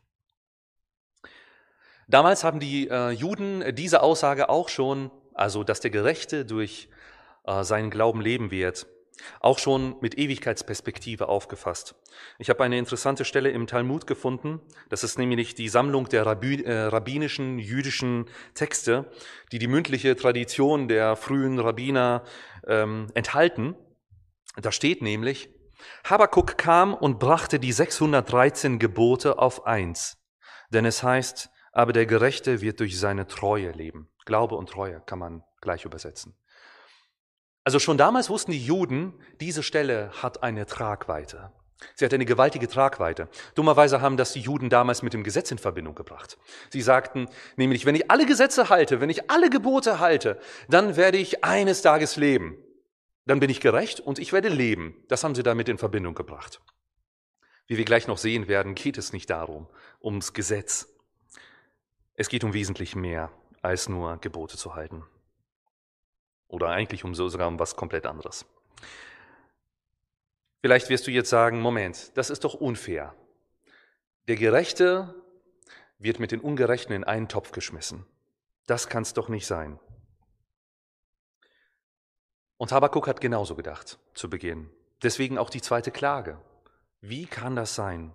[2.08, 6.88] Damals haben die äh, Juden diese Aussage auch schon, also dass der Gerechte durch
[7.44, 8.86] äh, seinen Glauben leben wird,
[9.40, 11.94] auch schon mit Ewigkeitsperspektive aufgefasst.
[12.38, 14.60] Ich habe eine interessante Stelle im Talmud gefunden.
[14.88, 19.10] Das ist nämlich die Sammlung der äh, rabbinischen jüdischen Texte,
[19.52, 22.24] die die mündliche Tradition der frühen Rabbiner
[22.66, 23.76] ähm, enthalten.
[24.56, 25.48] Da steht nämlich,
[26.04, 30.18] Habakuk kam und brachte die 613 Gebote auf eins.
[30.70, 34.08] Denn es heißt, aber der Gerechte wird durch seine Treue leben.
[34.24, 36.36] Glaube und Treue kann man gleich übersetzen.
[37.64, 41.52] Also schon damals wussten die Juden, diese Stelle hat eine Tragweite.
[41.96, 43.28] Sie hat eine gewaltige Tragweite.
[43.54, 46.38] Dummerweise haben das die Juden damals mit dem Gesetz in Verbindung gebracht.
[46.70, 50.38] Sie sagten nämlich, wenn ich alle Gesetze halte, wenn ich alle Gebote halte,
[50.68, 52.56] dann werde ich eines Tages leben.
[53.26, 55.02] Dann bin ich gerecht und ich werde leben.
[55.08, 56.60] Das haben sie damit in Verbindung gebracht.
[57.66, 59.68] Wie wir gleich noch sehen werden, geht es nicht darum,
[60.02, 60.88] ums Gesetz.
[62.14, 63.32] Es geht um wesentlich mehr
[63.62, 65.04] als nur Gebote zu halten.
[66.48, 68.44] Oder eigentlich um sogar um was komplett anderes.
[70.60, 73.14] Vielleicht wirst du jetzt sagen, Moment, das ist doch unfair.
[74.28, 75.14] Der Gerechte
[75.98, 78.06] wird mit den Ungerechten in einen Topf geschmissen.
[78.66, 79.78] Das kann es doch nicht sein.
[82.56, 84.70] Und Habakuk hat genauso gedacht zu Beginn.
[85.02, 86.40] Deswegen auch die zweite Klage.
[87.00, 88.14] Wie kann das sein,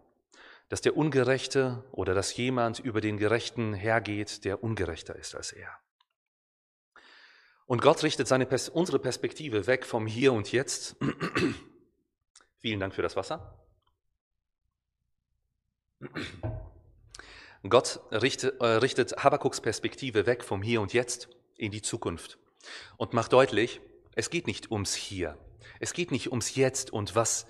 [0.69, 5.69] dass der Ungerechte oder dass jemand über den Gerechten hergeht, der ungerechter ist als er?
[7.65, 10.95] Und Gott richtet seine, unsere Perspektive weg vom Hier und Jetzt.
[12.58, 13.60] Vielen Dank für das Wasser.
[17.67, 22.39] Gott richtet, äh, richtet Habakuks Perspektive weg vom Hier und Jetzt in die Zukunft
[22.97, 23.82] und macht deutlich,
[24.19, 25.38] es geht nicht ums Hier.
[25.79, 27.47] Es geht nicht ums Jetzt und was,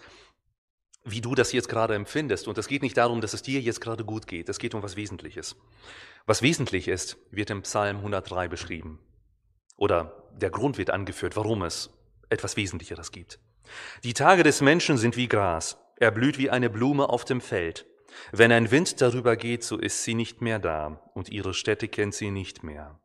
[1.04, 2.48] wie du das jetzt gerade empfindest.
[2.48, 4.50] Und es geht nicht darum, dass es dir jetzt gerade gut geht.
[4.50, 5.56] Es geht um was Wesentliches.
[6.28, 9.00] Was wesentlich ist, wird im Psalm 103 beschrieben.
[9.78, 11.90] Oder der Grund wird angeführt, warum es
[12.30, 13.40] etwas Wesentlicheres gibt.
[14.04, 15.80] Die Tage des Menschen sind wie Gras.
[15.96, 17.88] Er blüht wie eine Blume auf dem Feld.
[18.32, 22.14] Wenn ein Wind darüber geht, so ist sie nicht mehr da und ihre Städte kennt
[22.14, 23.00] sie nicht mehr.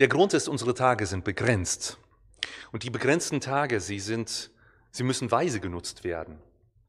[0.00, 1.98] Der Grund ist, unsere Tage sind begrenzt.
[2.72, 4.50] Und die begrenzten Tage, sie sind,
[4.90, 6.40] sie müssen weise genutzt werden.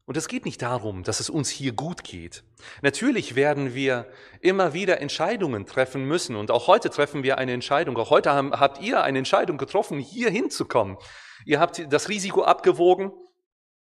[0.06, 2.42] Und es geht nicht darum, dass es uns hier gut geht.
[2.80, 6.36] Natürlich werden wir immer wieder Entscheidungen treffen müssen.
[6.36, 7.98] Und auch heute treffen wir eine Entscheidung.
[7.98, 10.96] Auch heute haben, habt ihr eine Entscheidung getroffen, hier hinzukommen.
[11.44, 13.12] Ihr habt das Risiko abgewogen,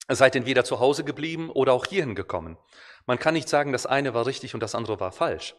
[0.08, 2.56] seid entweder zu Hause geblieben oder auch hierhin gekommen.
[3.04, 5.54] Man kann nicht sagen, das eine war richtig und das andere war falsch.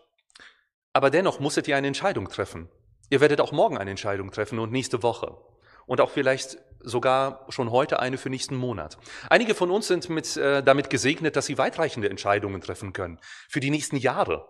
[0.91, 2.67] Aber dennoch musstet ihr eine Entscheidung treffen.
[3.09, 5.37] Ihr werdet auch morgen eine Entscheidung treffen und nächste Woche
[5.85, 8.97] und auch vielleicht sogar schon heute eine für nächsten Monat.
[9.29, 13.59] Einige von uns sind mit, äh, damit gesegnet, dass sie weitreichende Entscheidungen treffen können für
[13.59, 14.47] die nächsten Jahre.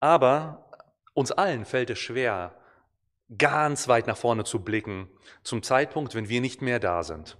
[0.00, 0.70] Aber
[1.14, 2.58] uns allen fällt es schwer,
[3.36, 5.10] ganz weit nach vorne zu blicken,
[5.42, 7.36] zum Zeitpunkt, wenn wir nicht mehr da sind.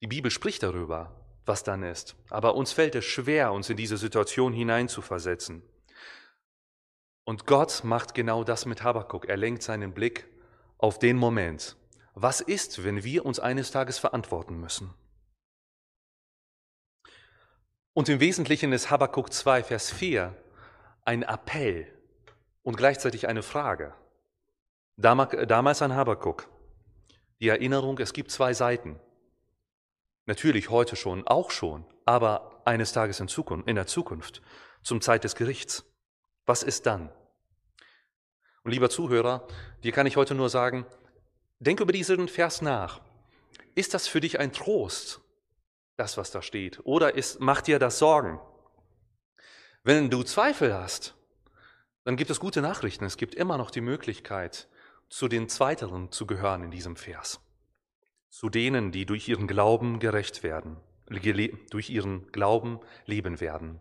[0.00, 2.16] Die Bibel spricht darüber, was dann ist.
[2.30, 5.62] Aber uns fällt es schwer, uns in diese Situation hineinzuversetzen.
[7.26, 9.28] Und Gott macht genau das mit Habakkuk.
[9.28, 10.28] Er lenkt seinen Blick
[10.78, 11.76] auf den Moment.
[12.14, 14.94] Was ist, wenn wir uns eines Tages verantworten müssen?
[17.94, 20.36] Und im Wesentlichen ist Habakkuk 2, Vers 4
[21.04, 21.92] ein Appell
[22.62, 23.92] und gleichzeitig eine Frage.
[24.96, 26.48] Damals an Habakkuk.
[27.40, 29.00] Die Erinnerung, es gibt zwei Seiten.
[30.26, 34.42] Natürlich heute schon, auch schon, aber eines Tages in, Zukunft, in der Zukunft,
[34.84, 35.84] zum Zeit des Gerichts.
[36.46, 37.10] Was ist dann?
[38.62, 39.46] Und lieber Zuhörer,
[39.82, 40.86] dir kann ich heute nur sagen,
[41.58, 43.00] denk über diesen Vers nach.
[43.74, 45.20] Ist das für dich ein Trost,
[45.96, 46.80] das, was da steht?
[46.84, 48.40] Oder ist, macht dir das Sorgen?
[49.82, 51.14] Wenn du Zweifel hast,
[52.04, 53.04] dann gibt es gute Nachrichten.
[53.04, 54.68] Es gibt immer noch die Möglichkeit,
[55.08, 57.40] zu den Zweiteren zu gehören in diesem Vers.
[58.30, 63.80] Zu denen, die durch ihren Glauben gerecht werden, durch ihren Glauben leben werden.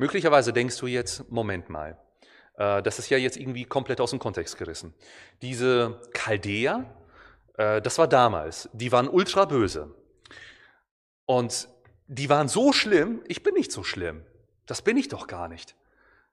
[0.00, 1.98] Möglicherweise denkst du jetzt, Moment mal,
[2.56, 4.94] äh, das ist ja jetzt irgendwie komplett aus dem Kontext gerissen.
[5.42, 6.86] Diese Chaldäer,
[7.58, 9.94] äh, das war damals, die waren ultra böse.
[11.26, 11.68] Und
[12.06, 14.24] die waren so schlimm, ich bin nicht so schlimm.
[14.64, 15.76] Das bin ich doch gar nicht.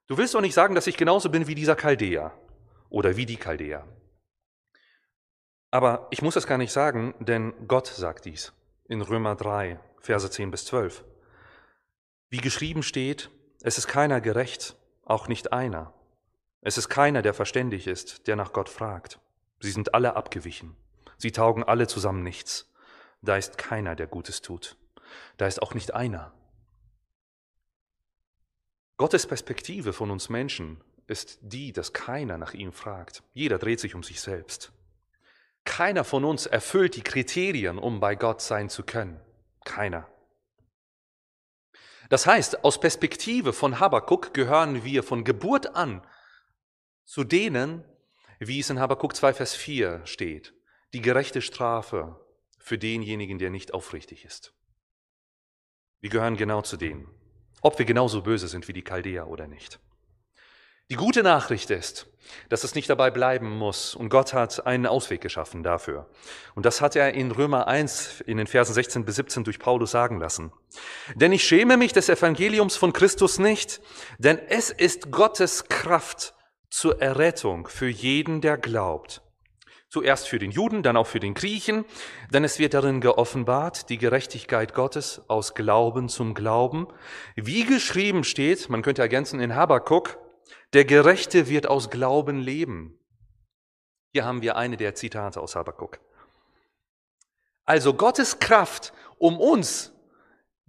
[0.06, 2.32] Du willst doch nicht sagen, dass ich genauso bin wie dieser Chaldäer
[2.88, 3.86] oder wie die Chaldäer.
[5.70, 8.54] Aber ich muss es gar nicht sagen, denn Gott sagt dies
[8.86, 11.04] in Römer 3, Verse 10 bis 12.
[12.30, 15.92] Wie geschrieben steht, es ist keiner gerecht, auch nicht einer.
[16.60, 19.18] Es ist keiner, der verständig ist, der nach Gott fragt.
[19.60, 20.76] Sie sind alle abgewichen.
[21.16, 22.72] Sie taugen alle zusammen nichts.
[23.22, 24.76] Da ist keiner, der Gutes tut.
[25.36, 26.32] Da ist auch nicht einer.
[28.96, 33.22] Gottes Perspektive von uns Menschen ist die, dass keiner nach ihm fragt.
[33.32, 34.72] Jeder dreht sich um sich selbst.
[35.64, 39.20] Keiner von uns erfüllt die Kriterien, um bei Gott sein zu können.
[39.64, 40.08] Keiner.
[42.08, 46.06] Das heißt, aus Perspektive von Habakkuk gehören wir von Geburt an
[47.04, 47.84] zu denen,
[48.38, 50.54] wie es in Habakkuk 2, Vers 4 steht,
[50.92, 52.18] die gerechte Strafe
[52.58, 54.54] für denjenigen, der nicht aufrichtig ist.
[56.00, 57.08] Wir gehören genau zu denen
[57.60, 59.80] ob wir genauso böse sind wie die Chaldäer oder nicht.
[60.90, 62.06] Die gute Nachricht ist,
[62.48, 66.08] dass es nicht dabei bleiben muss und Gott hat einen Ausweg geschaffen dafür.
[66.54, 69.90] Und das hat er in Römer 1 in den Versen 16 bis 17 durch Paulus
[69.90, 70.50] sagen lassen.
[71.14, 73.82] Denn ich schäme mich des Evangeliums von Christus nicht,
[74.18, 76.34] denn es ist Gottes Kraft
[76.70, 79.22] zur Errettung für jeden, der glaubt
[79.90, 81.86] Zuerst für den Juden, dann auch für den Griechen,
[82.30, 86.88] denn es wird darin geoffenbart, die Gerechtigkeit Gottes aus Glauben zum Glauben.
[87.36, 90.18] Wie geschrieben steht, man könnte ergänzen in Habakkuk,
[90.72, 92.98] der Gerechte wird aus Glauben leben.
[94.12, 96.00] Hier haben wir eine der Zitate aus Habakkuk.
[97.64, 99.92] Also Gottes Kraft, um uns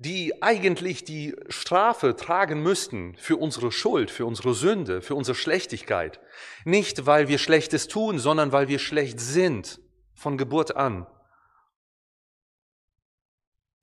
[0.01, 6.21] die eigentlich die Strafe tragen müssten für unsere Schuld, für unsere Sünde, für unsere Schlechtigkeit.
[6.63, 9.81] Nicht, weil wir Schlechtes tun, sondern weil wir schlecht sind
[10.13, 11.05] von Geburt an.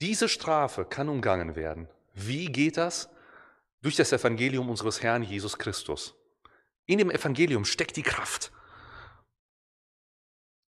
[0.00, 1.86] Diese Strafe kann umgangen werden.
[2.14, 3.10] Wie geht das?
[3.86, 6.16] Durch das Evangelium unseres Herrn Jesus Christus.
[6.86, 8.50] In dem Evangelium steckt die Kraft.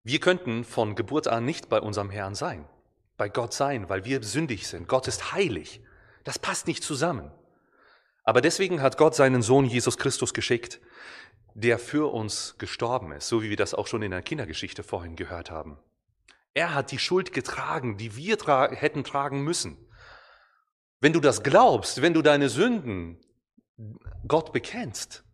[0.04, 2.68] Wir könnten von Geburt an nicht bei unserem Herrn sein
[3.18, 4.88] bei Gott sein, weil wir sündig sind.
[4.88, 5.82] Gott ist heilig.
[6.24, 7.30] Das passt nicht zusammen.
[8.22, 10.80] Aber deswegen hat Gott seinen Sohn Jesus Christus geschickt,
[11.54, 15.16] der für uns gestorben ist, so wie wir das auch schon in der Kindergeschichte vorhin
[15.16, 15.78] gehört haben.
[16.54, 19.87] Er hat die Schuld getragen, die wir tra hätten tragen müssen.
[21.00, 23.20] Wenn du das glaubst, wenn du deine Sünden
[24.26, 25.24] Gott bekennst,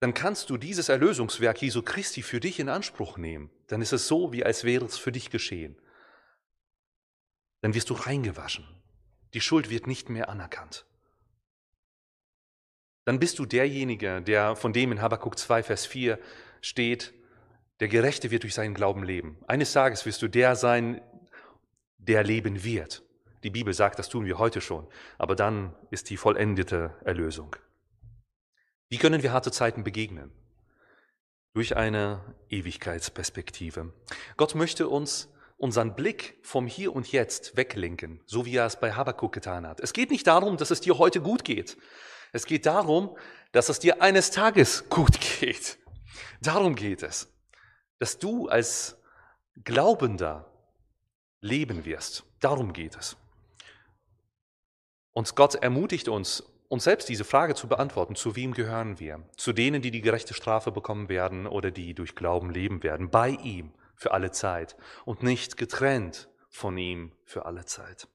[0.00, 3.50] dann kannst du dieses Erlösungswerk Jesu Christi für dich in Anspruch nehmen.
[3.68, 5.80] Dann ist es so, wie als wäre es für dich geschehen
[7.64, 8.66] dann wirst du reingewaschen.
[9.32, 10.84] Die Schuld wird nicht mehr anerkannt.
[13.06, 16.18] Dann bist du derjenige, der von dem in Habakkuk 2, Vers 4
[16.60, 17.14] steht,
[17.80, 19.42] der Gerechte wird durch seinen Glauben leben.
[19.46, 21.00] Eines Tages wirst du der sein,
[21.96, 23.02] der leben wird.
[23.44, 27.54] Die Bibel sagt, das tun wir heute schon, aber dann ist die vollendete Erlösung.
[28.88, 30.32] Wie können wir harte Zeiten begegnen?
[31.52, 33.92] Durch eine Ewigkeitsperspektive.
[34.38, 38.92] Gott möchte uns unseren Blick vom Hier und Jetzt weglenken, so wie er es bei
[38.92, 39.78] Habakkuk getan hat.
[39.78, 41.76] Es geht nicht darum, dass es dir heute gut geht.
[42.32, 43.16] Es geht darum,
[43.52, 45.78] dass es dir eines Tages gut geht.
[46.40, 47.28] Darum geht es,
[47.98, 48.96] dass du als
[49.62, 50.50] Glaubender
[51.40, 52.24] leben wirst.
[52.40, 53.16] Darum geht es.
[55.14, 59.22] Und Gott ermutigt uns, uns selbst diese Frage zu beantworten, zu wem gehören wir?
[59.36, 63.30] Zu denen, die die gerechte Strafe bekommen werden oder die durch Glauben leben werden, bei
[63.30, 68.08] ihm für alle Zeit und nicht getrennt von ihm für alle Zeit.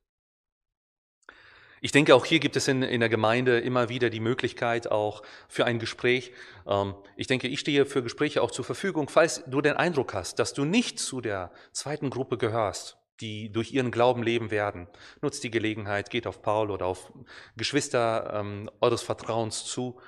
[1.82, 5.22] Ich denke, auch hier gibt es in, in der Gemeinde immer wieder die Möglichkeit auch
[5.48, 6.34] für ein Gespräch.
[6.68, 10.40] Ähm, ich denke, ich stehe für Gespräche auch zur Verfügung, falls du den Eindruck hast,
[10.40, 14.88] dass du nicht zu der zweiten Gruppe gehörst, die durch ihren Glauben leben werden.
[15.22, 17.12] Nutzt die Gelegenheit, geht auf Paul oder auf
[17.58, 20.00] Geschwister ähm, eures Vertrauens zu.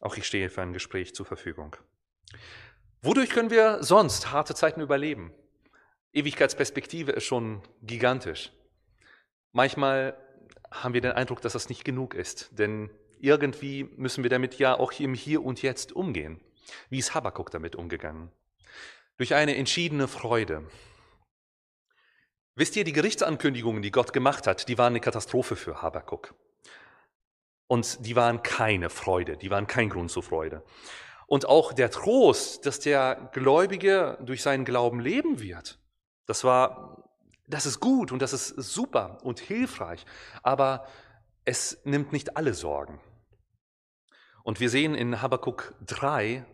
[0.00, 1.76] Auch ich stehe für ein Gespräch zur Verfügung.
[3.02, 5.32] Wodurch können wir sonst harte Zeiten überleben?
[6.12, 8.52] Ewigkeitsperspektive ist schon gigantisch.
[9.52, 10.16] Manchmal
[10.70, 12.90] haben wir den Eindruck, dass das nicht genug ist, denn
[13.20, 16.40] irgendwie müssen wir damit ja auch im Hier und Jetzt umgehen.
[16.90, 18.30] Wie ist Habakkuk damit umgegangen?
[19.16, 20.64] Durch eine entschiedene Freude.
[22.58, 26.34] Wisst ihr, die Gerichtsankündigungen, die Gott gemacht hat, die waren eine Katastrophe für Habakkuk.
[27.68, 30.64] Und die waren keine Freude, die waren kein Grund zur Freude.
[31.28, 35.78] Und auch der Trost, dass der Gläubige durch seinen Glauben leben wird,
[36.26, 37.08] das war
[37.46, 40.04] das ist gut und das ist super und hilfreich,
[40.42, 40.84] aber
[41.44, 43.00] es nimmt nicht alle Sorgen.
[44.42, 46.44] Und wir sehen in Habakkuk 3,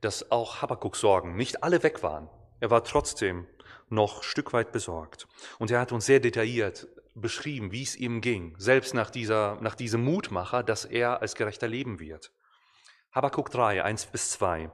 [0.00, 2.28] dass auch Habakkuk Sorgen nicht alle weg waren.
[2.58, 3.46] Er war trotzdem
[3.92, 5.28] noch Stück weit besorgt.
[5.58, 9.74] Und er hat uns sehr detailliert beschrieben, wie es ihm ging, selbst nach, dieser, nach
[9.74, 12.32] diesem Mutmacher, dass er als Gerechter leben wird.
[13.12, 14.70] Habakkuk 3, 1 bis 2.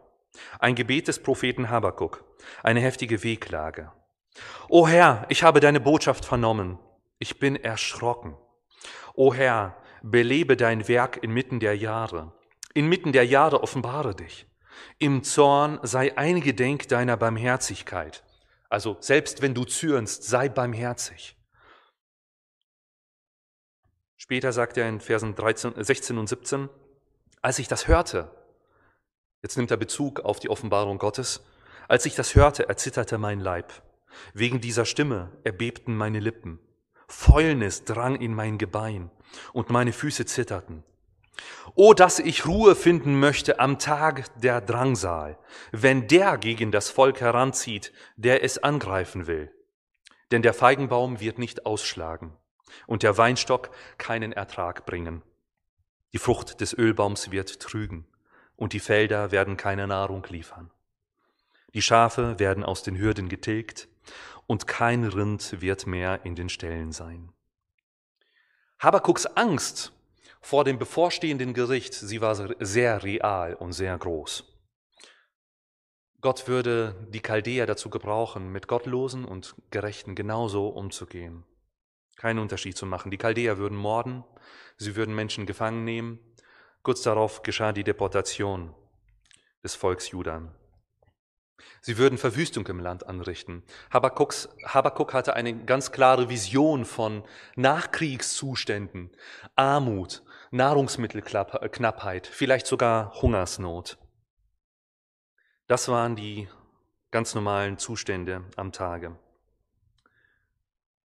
[0.61, 2.25] Ein Gebet des Propheten Habakkuk,
[2.63, 3.93] eine heftige Wehklage.
[4.69, 6.79] O Herr, ich habe deine Botschaft vernommen.
[7.19, 8.37] Ich bin erschrocken.
[9.15, 12.33] O Herr, belebe dein Werk inmitten der Jahre.
[12.75, 14.47] Inmitten der Jahre offenbare dich.
[15.01, 18.23] Im Zorn sei eingedenk deiner Barmherzigkeit.
[18.69, 21.37] Also selbst wenn du zürnst, sei barmherzig.
[24.17, 26.69] Später sagt er in Versen 13, 16 und 17,
[27.41, 28.31] als ich das hörte,
[29.43, 31.41] jetzt nimmt er Bezug auf die Offenbarung Gottes,
[31.87, 33.73] als ich das hörte, erzitterte mein Leib.
[34.35, 36.59] Wegen dieser Stimme erbebten meine Lippen.
[37.07, 39.11] Fäulnis drang in mein Gebein
[39.53, 40.85] und meine Füße zitterten.
[41.75, 45.39] O, dass ich Ruhe finden möchte am Tag der Drangsal,
[45.73, 49.53] wenn der gegen das Volk heranzieht, der es angreifen will.
[50.31, 52.37] Denn der Feigenbaum wird nicht ausschlagen
[52.87, 55.23] und der Weinstock keinen Ertrag bringen.
[56.13, 58.07] Die Frucht des Ölbaums wird trügen
[58.57, 60.71] und die Felder werden keine Nahrung liefern.
[61.75, 63.89] Die Schafe werden aus den Hürden getilgt
[64.47, 67.33] und kein Rind wird mehr in den Ställen sein.
[68.79, 69.93] Habakuks Angst
[70.41, 74.45] vor dem bevorstehenden Gericht, sie war sehr real und sehr groß.
[76.21, 81.45] Gott würde die Chaldäer dazu gebrauchen, mit Gottlosen und Gerechten genauso umzugehen.
[82.17, 83.13] Keinen Unterschied zu machen.
[83.13, 84.25] Die Chaldäer würden morden,
[84.77, 86.19] sie würden Menschen gefangen nehmen.
[86.83, 88.75] Kurz darauf geschah die Deportation
[89.63, 90.55] des Volks Judan.
[91.81, 93.63] Sie würden Verwüstung im Land anrichten.
[93.93, 97.25] Habakkuk hatte eine ganz klare Vision von
[97.55, 99.11] Nachkriegszuständen,
[99.55, 103.99] Armut, Nahrungsmittelknappheit, vielleicht sogar Hungersnot.
[105.67, 106.49] Das waren die
[107.11, 109.19] ganz normalen Zustände am Tage.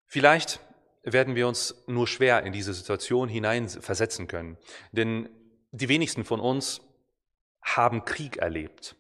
[0.06, 0.60] Vielleicht
[1.04, 4.58] werden wir uns nur schwer in diese Situation hineinversetzen können,
[4.92, 5.30] denn
[5.72, 6.82] die wenigsten von uns
[7.62, 8.96] haben Krieg erlebt.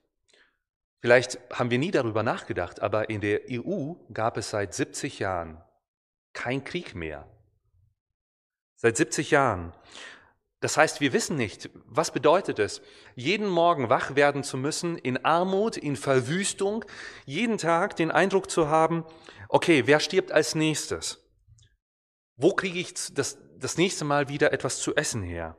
[1.00, 5.62] Vielleicht haben wir nie darüber nachgedacht, aber in der EU gab es seit 70 Jahren
[6.34, 7.28] kein Krieg mehr.
[8.76, 9.74] Seit 70 Jahren.
[10.62, 12.82] Das heißt, wir wissen nicht, was bedeutet es,
[13.16, 16.86] jeden Morgen wach werden zu müssen, in Armut, in Verwüstung,
[17.26, 19.04] jeden Tag den Eindruck zu haben,
[19.50, 21.20] okay, wer stirbt als nächstes?
[22.38, 25.58] Wo kriege ich das, das nächste Mal wieder etwas zu essen her?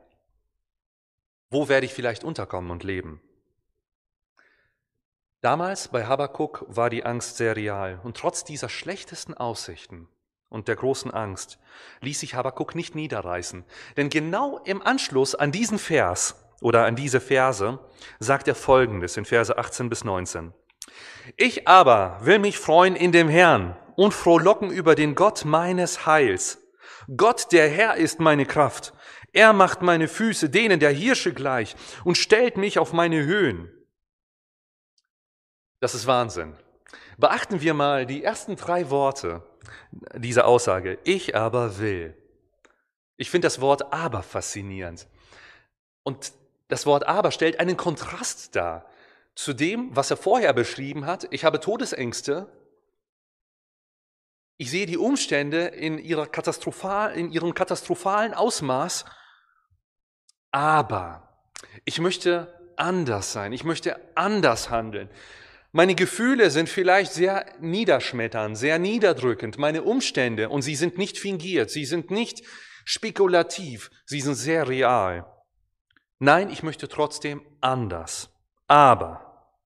[1.49, 3.21] Wo werde ich vielleicht unterkommen und leben?
[5.41, 10.07] Damals bei Habakkuk war die Angst sehr real und trotz dieser schlechtesten Aussichten
[10.53, 11.57] und der großen Angst
[12.01, 13.65] ließ sich Habakkuk nicht niederreißen.
[13.97, 17.79] Denn genau im Anschluss an diesen Vers oder an diese Verse
[18.19, 20.53] sagt er Folgendes in Verse 18 bis 19.
[21.37, 26.59] Ich aber will mich freuen in dem Herrn und frohlocken über den Gott meines Heils.
[27.17, 28.93] Gott, der Herr, ist meine Kraft.
[29.33, 33.71] Er macht meine Füße denen der Hirsche gleich und stellt mich auf meine Höhen.
[35.79, 36.55] Das ist Wahnsinn.
[37.17, 39.43] Beachten wir mal die ersten drei Worte
[40.15, 40.99] dieser Aussage.
[41.03, 42.15] Ich aber will.
[43.17, 45.07] Ich finde das Wort aber faszinierend.
[46.03, 46.33] Und
[46.67, 48.85] das Wort aber stellt einen Kontrast dar
[49.35, 51.27] zu dem, was er vorher beschrieben hat.
[51.31, 52.47] Ich habe Todesängste.
[54.57, 59.05] Ich sehe die Umstände in, ihrer katastrophal, in ihrem katastrophalen Ausmaß.
[60.51, 61.45] Aber
[61.85, 63.53] ich möchte anders sein.
[63.53, 65.09] Ich möchte anders handeln.
[65.75, 71.71] Meine Gefühle sind vielleicht sehr niederschmetternd, sehr niederdrückend, meine Umstände, und sie sind nicht fingiert,
[71.71, 72.43] sie sind nicht
[72.85, 75.25] spekulativ, sie sind sehr real.
[76.19, 78.29] Nein, ich möchte trotzdem anders.
[78.67, 79.57] Aber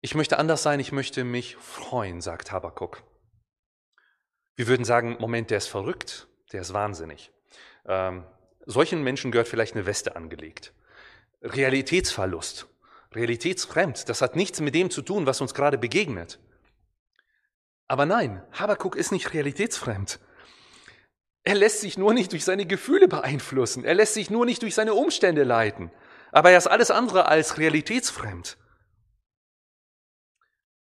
[0.00, 3.02] ich möchte anders sein, ich möchte mich freuen, sagt Habakuk.
[4.56, 7.30] Wir würden sagen, Moment, der ist verrückt, der ist wahnsinnig.
[7.84, 8.24] Ähm,
[8.64, 10.72] solchen Menschen gehört vielleicht eine Weste angelegt.
[11.42, 12.73] Realitätsverlust,
[13.14, 16.38] realitätsfremd, das hat nichts mit dem zu tun, was uns gerade begegnet.
[17.86, 20.20] Aber nein, Habakuk ist nicht realitätsfremd.
[21.44, 23.84] Er lässt sich nur nicht durch seine Gefühle beeinflussen.
[23.84, 25.90] Er lässt sich nur nicht durch seine Umstände leiten.
[26.32, 28.56] Aber er ist alles andere als realitätsfremd.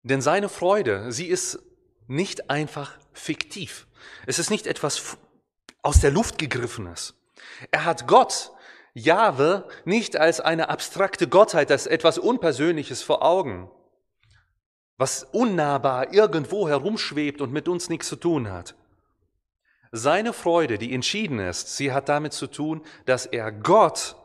[0.02, 1.58] Denn seine Freude, sie ist
[2.06, 3.88] nicht einfach fiktiv.
[4.24, 5.18] Es ist nicht etwas
[5.82, 7.14] aus der Luft gegriffenes.
[7.72, 8.52] Er hat Gott,
[8.98, 13.70] Jahwe, nicht als eine abstrakte Gottheit, als etwas Unpersönliches vor Augen,
[14.96, 18.74] was unnahbar irgendwo herumschwebt und mit uns nichts zu tun hat.
[19.92, 24.16] Seine Freude, die entschieden ist, sie hat damit zu tun, dass er Gott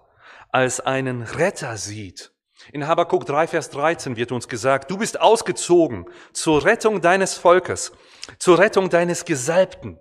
[0.51, 2.31] als einen Retter sieht.
[2.71, 7.91] In Habakkuk 3, Vers 13 wird uns gesagt, du bist ausgezogen zur Rettung deines Volkes,
[8.39, 9.99] zur Rettung deines Gesalbten.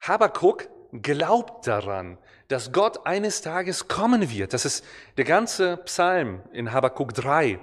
[0.00, 2.18] Habakkuk glaubt daran,
[2.50, 4.52] dass Gott eines Tages kommen wird.
[4.52, 4.84] Das ist
[5.16, 7.60] der ganze Psalm in Habakkuk 3.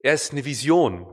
[0.00, 1.06] Er ist eine Vision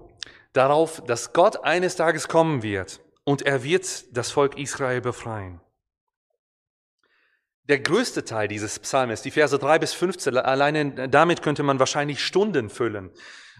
[0.51, 5.61] darauf, dass Gott eines Tages kommen wird und er wird das Volk Israel befreien.
[7.63, 12.21] Der größte Teil dieses Psalmes, die Verse 3 bis 15, alleine damit könnte man wahrscheinlich
[12.21, 13.11] Stunden füllen.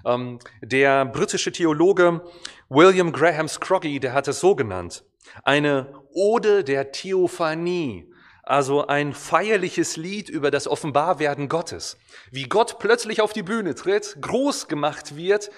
[0.06, 2.22] Ähm, der britische Theologe
[2.68, 5.06] William Graham Scroggy, der hat es so genannt,
[5.44, 8.12] eine Ode der Theophanie,
[8.50, 11.98] also ein feierliches Lied über das Offenbarwerden Gottes,
[12.32, 15.50] wie Gott plötzlich auf die Bühne tritt, groß gemacht wird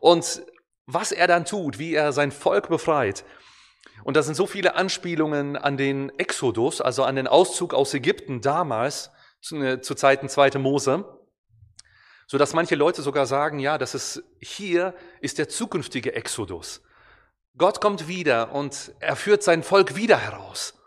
[0.00, 0.42] und
[0.86, 3.24] was er dann tut, wie er sein Volk befreit.
[4.04, 8.40] Und da sind so viele Anspielungen an den Exodus, also an den Auszug aus Ägypten
[8.40, 10.58] damals, zu, äh, zu Zeiten 2.
[10.58, 11.04] Mose,
[12.26, 16.82] so dass manche Leute sogar sagen, ja, das ist hier ist der zukünftige Exodus.
[17.56, 20.77] Gott kommt wieder und er führt sein Volk wieder heraus.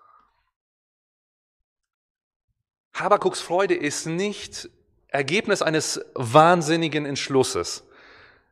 [3.01, 4.69] Habakuks Freude ist nicht
[5.07, 7.83] Ergebnis eines wahnsinnigen Entschlusses.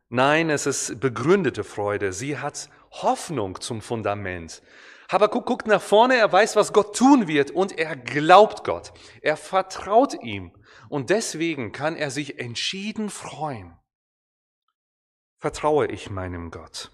[0.08, 2.12] Nein, es ist begründete Freude.
[2.12, 4.62] Sie hat Hoffnung zum Fundament.
[5.10, 8.92] Habakuk guckt nach vorne, er weiß, was Gott tun wird und er glaubt Gott.
[9.22, 10.52] Er vertraut ihm
[10.88, 13.76] und deswegen kann er sich entschieden freuen.
[15.38, 16.92] Vertraue ich meinem Gott.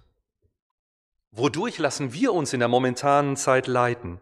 [1.31, 4.21] Wodurch lassen wir uns in der momentanen Zeit leiten?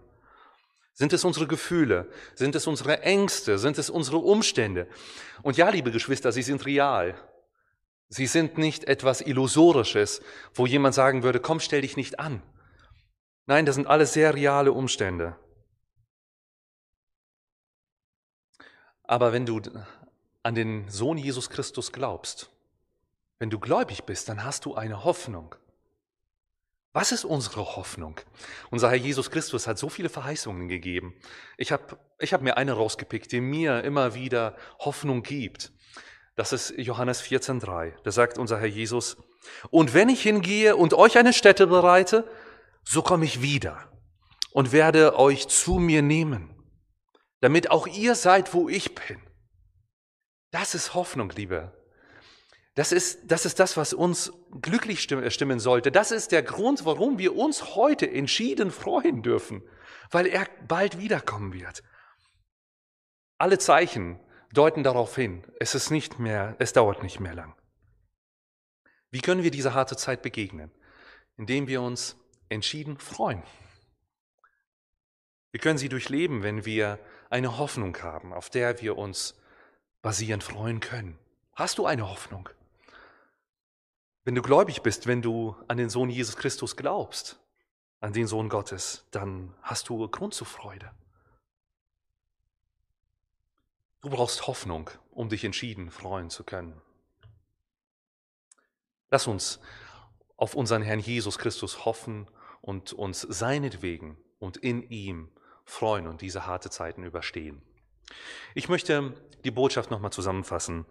[0.95, 2.09] Sind es unsere Gefühle?
[2.37, 3.59] Sind es unsere Ängste?
[3.59, 4.89] Sind es unsere Umstände?
[5.43, 7.17] Und ja, liebe Geschwister, sie sind real.
[8.09, 10.23] Sie sind nicht etwas Illusorisches,
[10.55, 12.43] wo jemand sagen würde, komm, stell dich nicht an.
[13.47, 15.37] Nein, das sind alles sehr reale Umstände.
[19.03, 19.61] Aber wenn du
[20.45, 22.51] an den Sohn Jesus Christus glaubst,
[23.41, 25.57] wenn du gläubig bist, dann hast du eine Hoffnung.
[26.95, 28.21] Was ist unsere Hoffnung?
[28.71, 31.13] Unser Herr Jesus Christus hat so viele Verheißungen gegeben.
[31.59, 35.73] Ich habe ich hab mir eine rausgepickt, die mir immer wieder Hoffnung gibt.
[36.37, 37.95] Das ist Johannes 14.3.
[38.05, 39.17] Da sagt unser Herr Jesus,
[39.71, 42.31] und wenn ich hingehe und euch eine Stätte bereite,
[42.85, 43.91] so komme ich wieder
[44.53, 46.55] und werde euch zu mir nehmen,
[47.41, 49.21] damit auch ihr seid, wo ich bin.
[50.53, 51.73] Das ist Hoffnung, liebe.
[52.75, 55.93] Das ist, das ist das, was uns glücklich stimmen sollte.
[55.93, 59.63] Das ist der Grund, warum wir uns heute entschieden freuen dürfen,
[60.11, 61.85] weil er bald wiederkommen wird.
[63.39, 64.19] Alle Zeichen
[64.53, 67.55] deuten darauf hin, es ist nicht mehr, es dauert nicht mehr lang.
[69.11, 70.73] Wie können wir dieser harte Zeit begegnen?
[71.37, 72.17] Indem wir uns
[72.49, 73.43] entschieden freuen.
[75.53, 76.99] Wir können sie durchleben, wenn wir
[77.31, 79.41] eine Hoffnung haben, auf der wir uns
[80.03, 81.19] basierend freuen können.
[81.55, 82.49] Hast du eine Hoffnung?
[84.25, 87.39] Wenn du gläubig bist, wenn du an den Sohn Jesus Christus glaubst,
[88.01, 90.91] an den Sohn Gottes, dann hast du Grund zur Freude.
[94.01, 96.81] Du brauchst Hoffnung, um dich entschieden freuen zu können.
[99.11, 99.61] Lass uns
[100.37, 105.31] auf unseren Herrn Jesus Christus hoffen und uns seinetwegen und in ihm
[105.65, 107.63] freuen und diese harte Zeiten überstehen.
[108.55, 109.15] Ich möchte
[109.45, 110.87] die Botschaft nochmal zusammenfassen.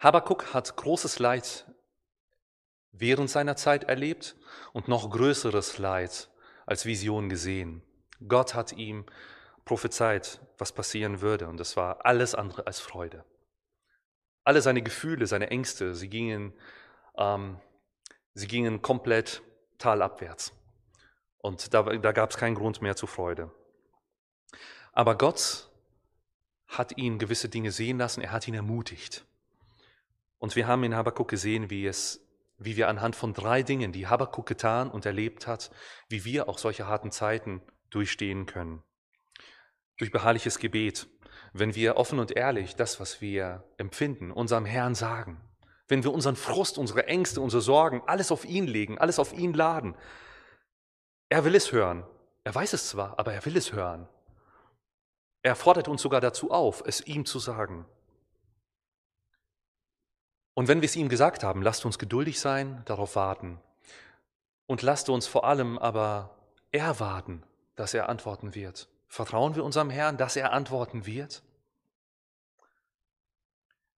[0.00, 1.66] Habakuk hat großes Leid
[2.92, 4.36] während seiner Zeit erlebt
[4.72, 6.30] und noch größeres Leid
[6.66, 7.82] als Vision gesehen.
[8.28, 9.04] Gott hat ihm
[9.64, 11.48] prophezeit, was passieren würde.
[11.48, 13.24] Und es war alles andere als Freude.
[14.44, 16.52] Alle seine Gefühle, seine Ängste, sie gingen,
[17.16, 17.60] ähm,
[18.34, 19.42] sie gingen komplett
[19.78, 20.52] talabwärts.
[21.38, 23.50] Und da, da gab es keinen Grund mehr zur Freude.
[24.92, 25.68] Aber Gott
[26.66, 29.24] hat ihn gewisse Dinge sehen lassen, er hat ihn ermutigt.
[30.38, 32.21] Und wir haben in Habakkuk gesehen, wie, es,
[32.64, 35.70] wie wir anhand von drei Dingen, die Habakkuk getan und erlebt hat,
[36.08, 38.82] wie wir auch solche harten Zeiten durchstehen können.
[39.98, 41.08] Durch beharrliches Gebet,
[41.52, 45.40] wenn wir offen und ehrlich das, was wir empfinden, unserem Herrn sagen.
[45.88, 49.52] Wenn wir unseren Frust, unsere Ängste, unsere Sorgen, alles auf ihn legen, alles auf ihn
[49.52, 49.94] laden.
[51.28, 52.06] Er will es hören.
[52.44, 54.08] Er weiß es zwar, aber er will es hören.
[55.42, 57.86] Er fordert uns sogar dazu auf, es ihm zu sagen.
[60.54, 63.60] Und wenn wir es ihm gesagt haben, lasst uns geduldig sein, darauf warten.
[64.66, 66.36] Und lasst uns vor allem aber
[66.70, 67.42] erwarten,
[67.76, 68.88] dass er antworten wird.
[69.08, 71.42] Vertrauen wir unserem Herrn, dass er antworten wird?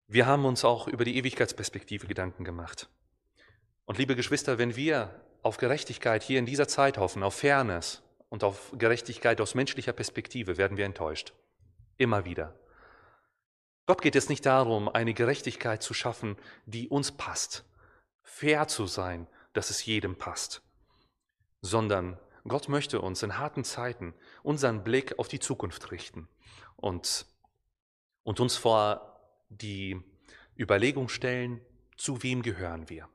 [0.08, 2.90] Wir haben uns auch über die Ewigkeitsperspektive Gedanken gemacht.
[3.86, 5.10] Und liebe Geschwister, wenn wir
[5.42, 10.58] auf Gerechtigkeit hier in dieser Zeit hoffen, auf Fairness und auf Gerechtigkeit aus menschlicher Perspektive,
[10.58, 11.34] werden wir enttäuscht.
[11.98, 12.54] Immer wieder.
[13.86, 17.66] Gott geht es nicht darum, eine Gerechtigkeit zu schaffen, die uns passt,
[18.22, 20.62] fair zu sein, dass es jedem passt,
[21.62, 22.18] sondern
[22.48, 26.30] Gott möchte uns in harten Zeiten unseren Blick auf die Zukunft richten
[26.78, 27.26] und,
[28.24, 29.20] und uns vor
[29.50, 30.02] die
[30.58, 31.62] Überlegung stellen,
[31.98, 33.10] zu wem gehören wir?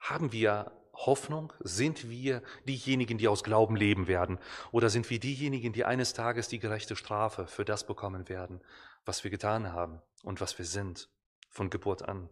[0.00, 1.52] Haben wir Hoffnung?
[1.60, 4.38] Sind wir diejenigen, die aus Glauben leben werden?
[4.72, 8.60] Oder sind wir diejenigen, die eines Tages die gerechte Strafe für das bekommen werden,
[9.04, 11.08] was wir getan haben und was wir sind
[11.50, 12.28] von Geburt an?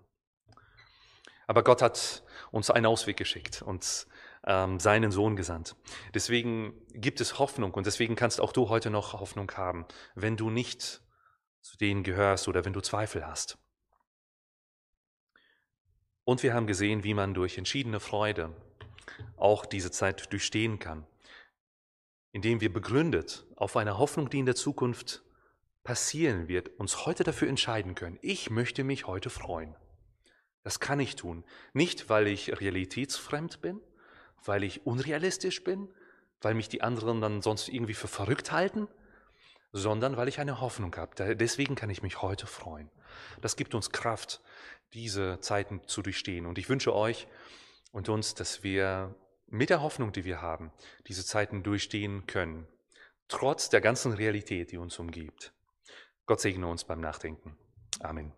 [1.46, 4.06] Aber Gott hat uns einen Ausweg geschickt und
[4.46, 5.76] ähm, seinen Sohn gesandt.
[6.14, 10.50] Deswegen gibt es Hoffnung und deswegen kannst auch du heute noch Hoffnung haben, wenn du
[10.50, 11.02] nicht
[11.60, 13.58] zu denen gehörst oder wenn du Zweifel hast.
[16.24, 18.54] Und wir haben gesehen, wie man durch entschiedene Freude
[19.36, 21.06] auch diese Zeit durchstehen kann,
[22.32, 25.22] indem wir begründet auf eine Hoffnung, die in der Zukunft
[25.82, 29.76] passieren wird, uns heute dafür entscheiden können, ich möchte mich heute freuen.
[30.62, 31.44] Das kann ich tun.
[31.74, 33.80] Nicht, weil ich realitätsfremd bin,
[34.44, 35.88] weil ich unrealistisch bin,
[36.40, 38.88] weil mich die anderen dann sonst irgendwie für verrückt halten,
[39.72, 41.34] sondern weil ich eine Hoffnung habe.
[41.34, 42.90] Deswegen kann ich mich heute freuen.
[43.42, 44.40] Das gibt uns Kraft,
[44.92, 46.46] diese Zeiten zu durchstehen.
[46.46, 47.26] Und ich wünsche euch
[47.92, 49.14] und uns, dass wir
[49.46, 50.72] mit der Hoffnung, die wir haben,
[51.06, 52.66] diese Zeiten durchstehen können,
[53.28, 55.52] trotz der ganzen Realität, die uns umgibt.
[56.26, 57.56] Gott segne uns beim Nachdenken.
[58.00, 58.32] Amen.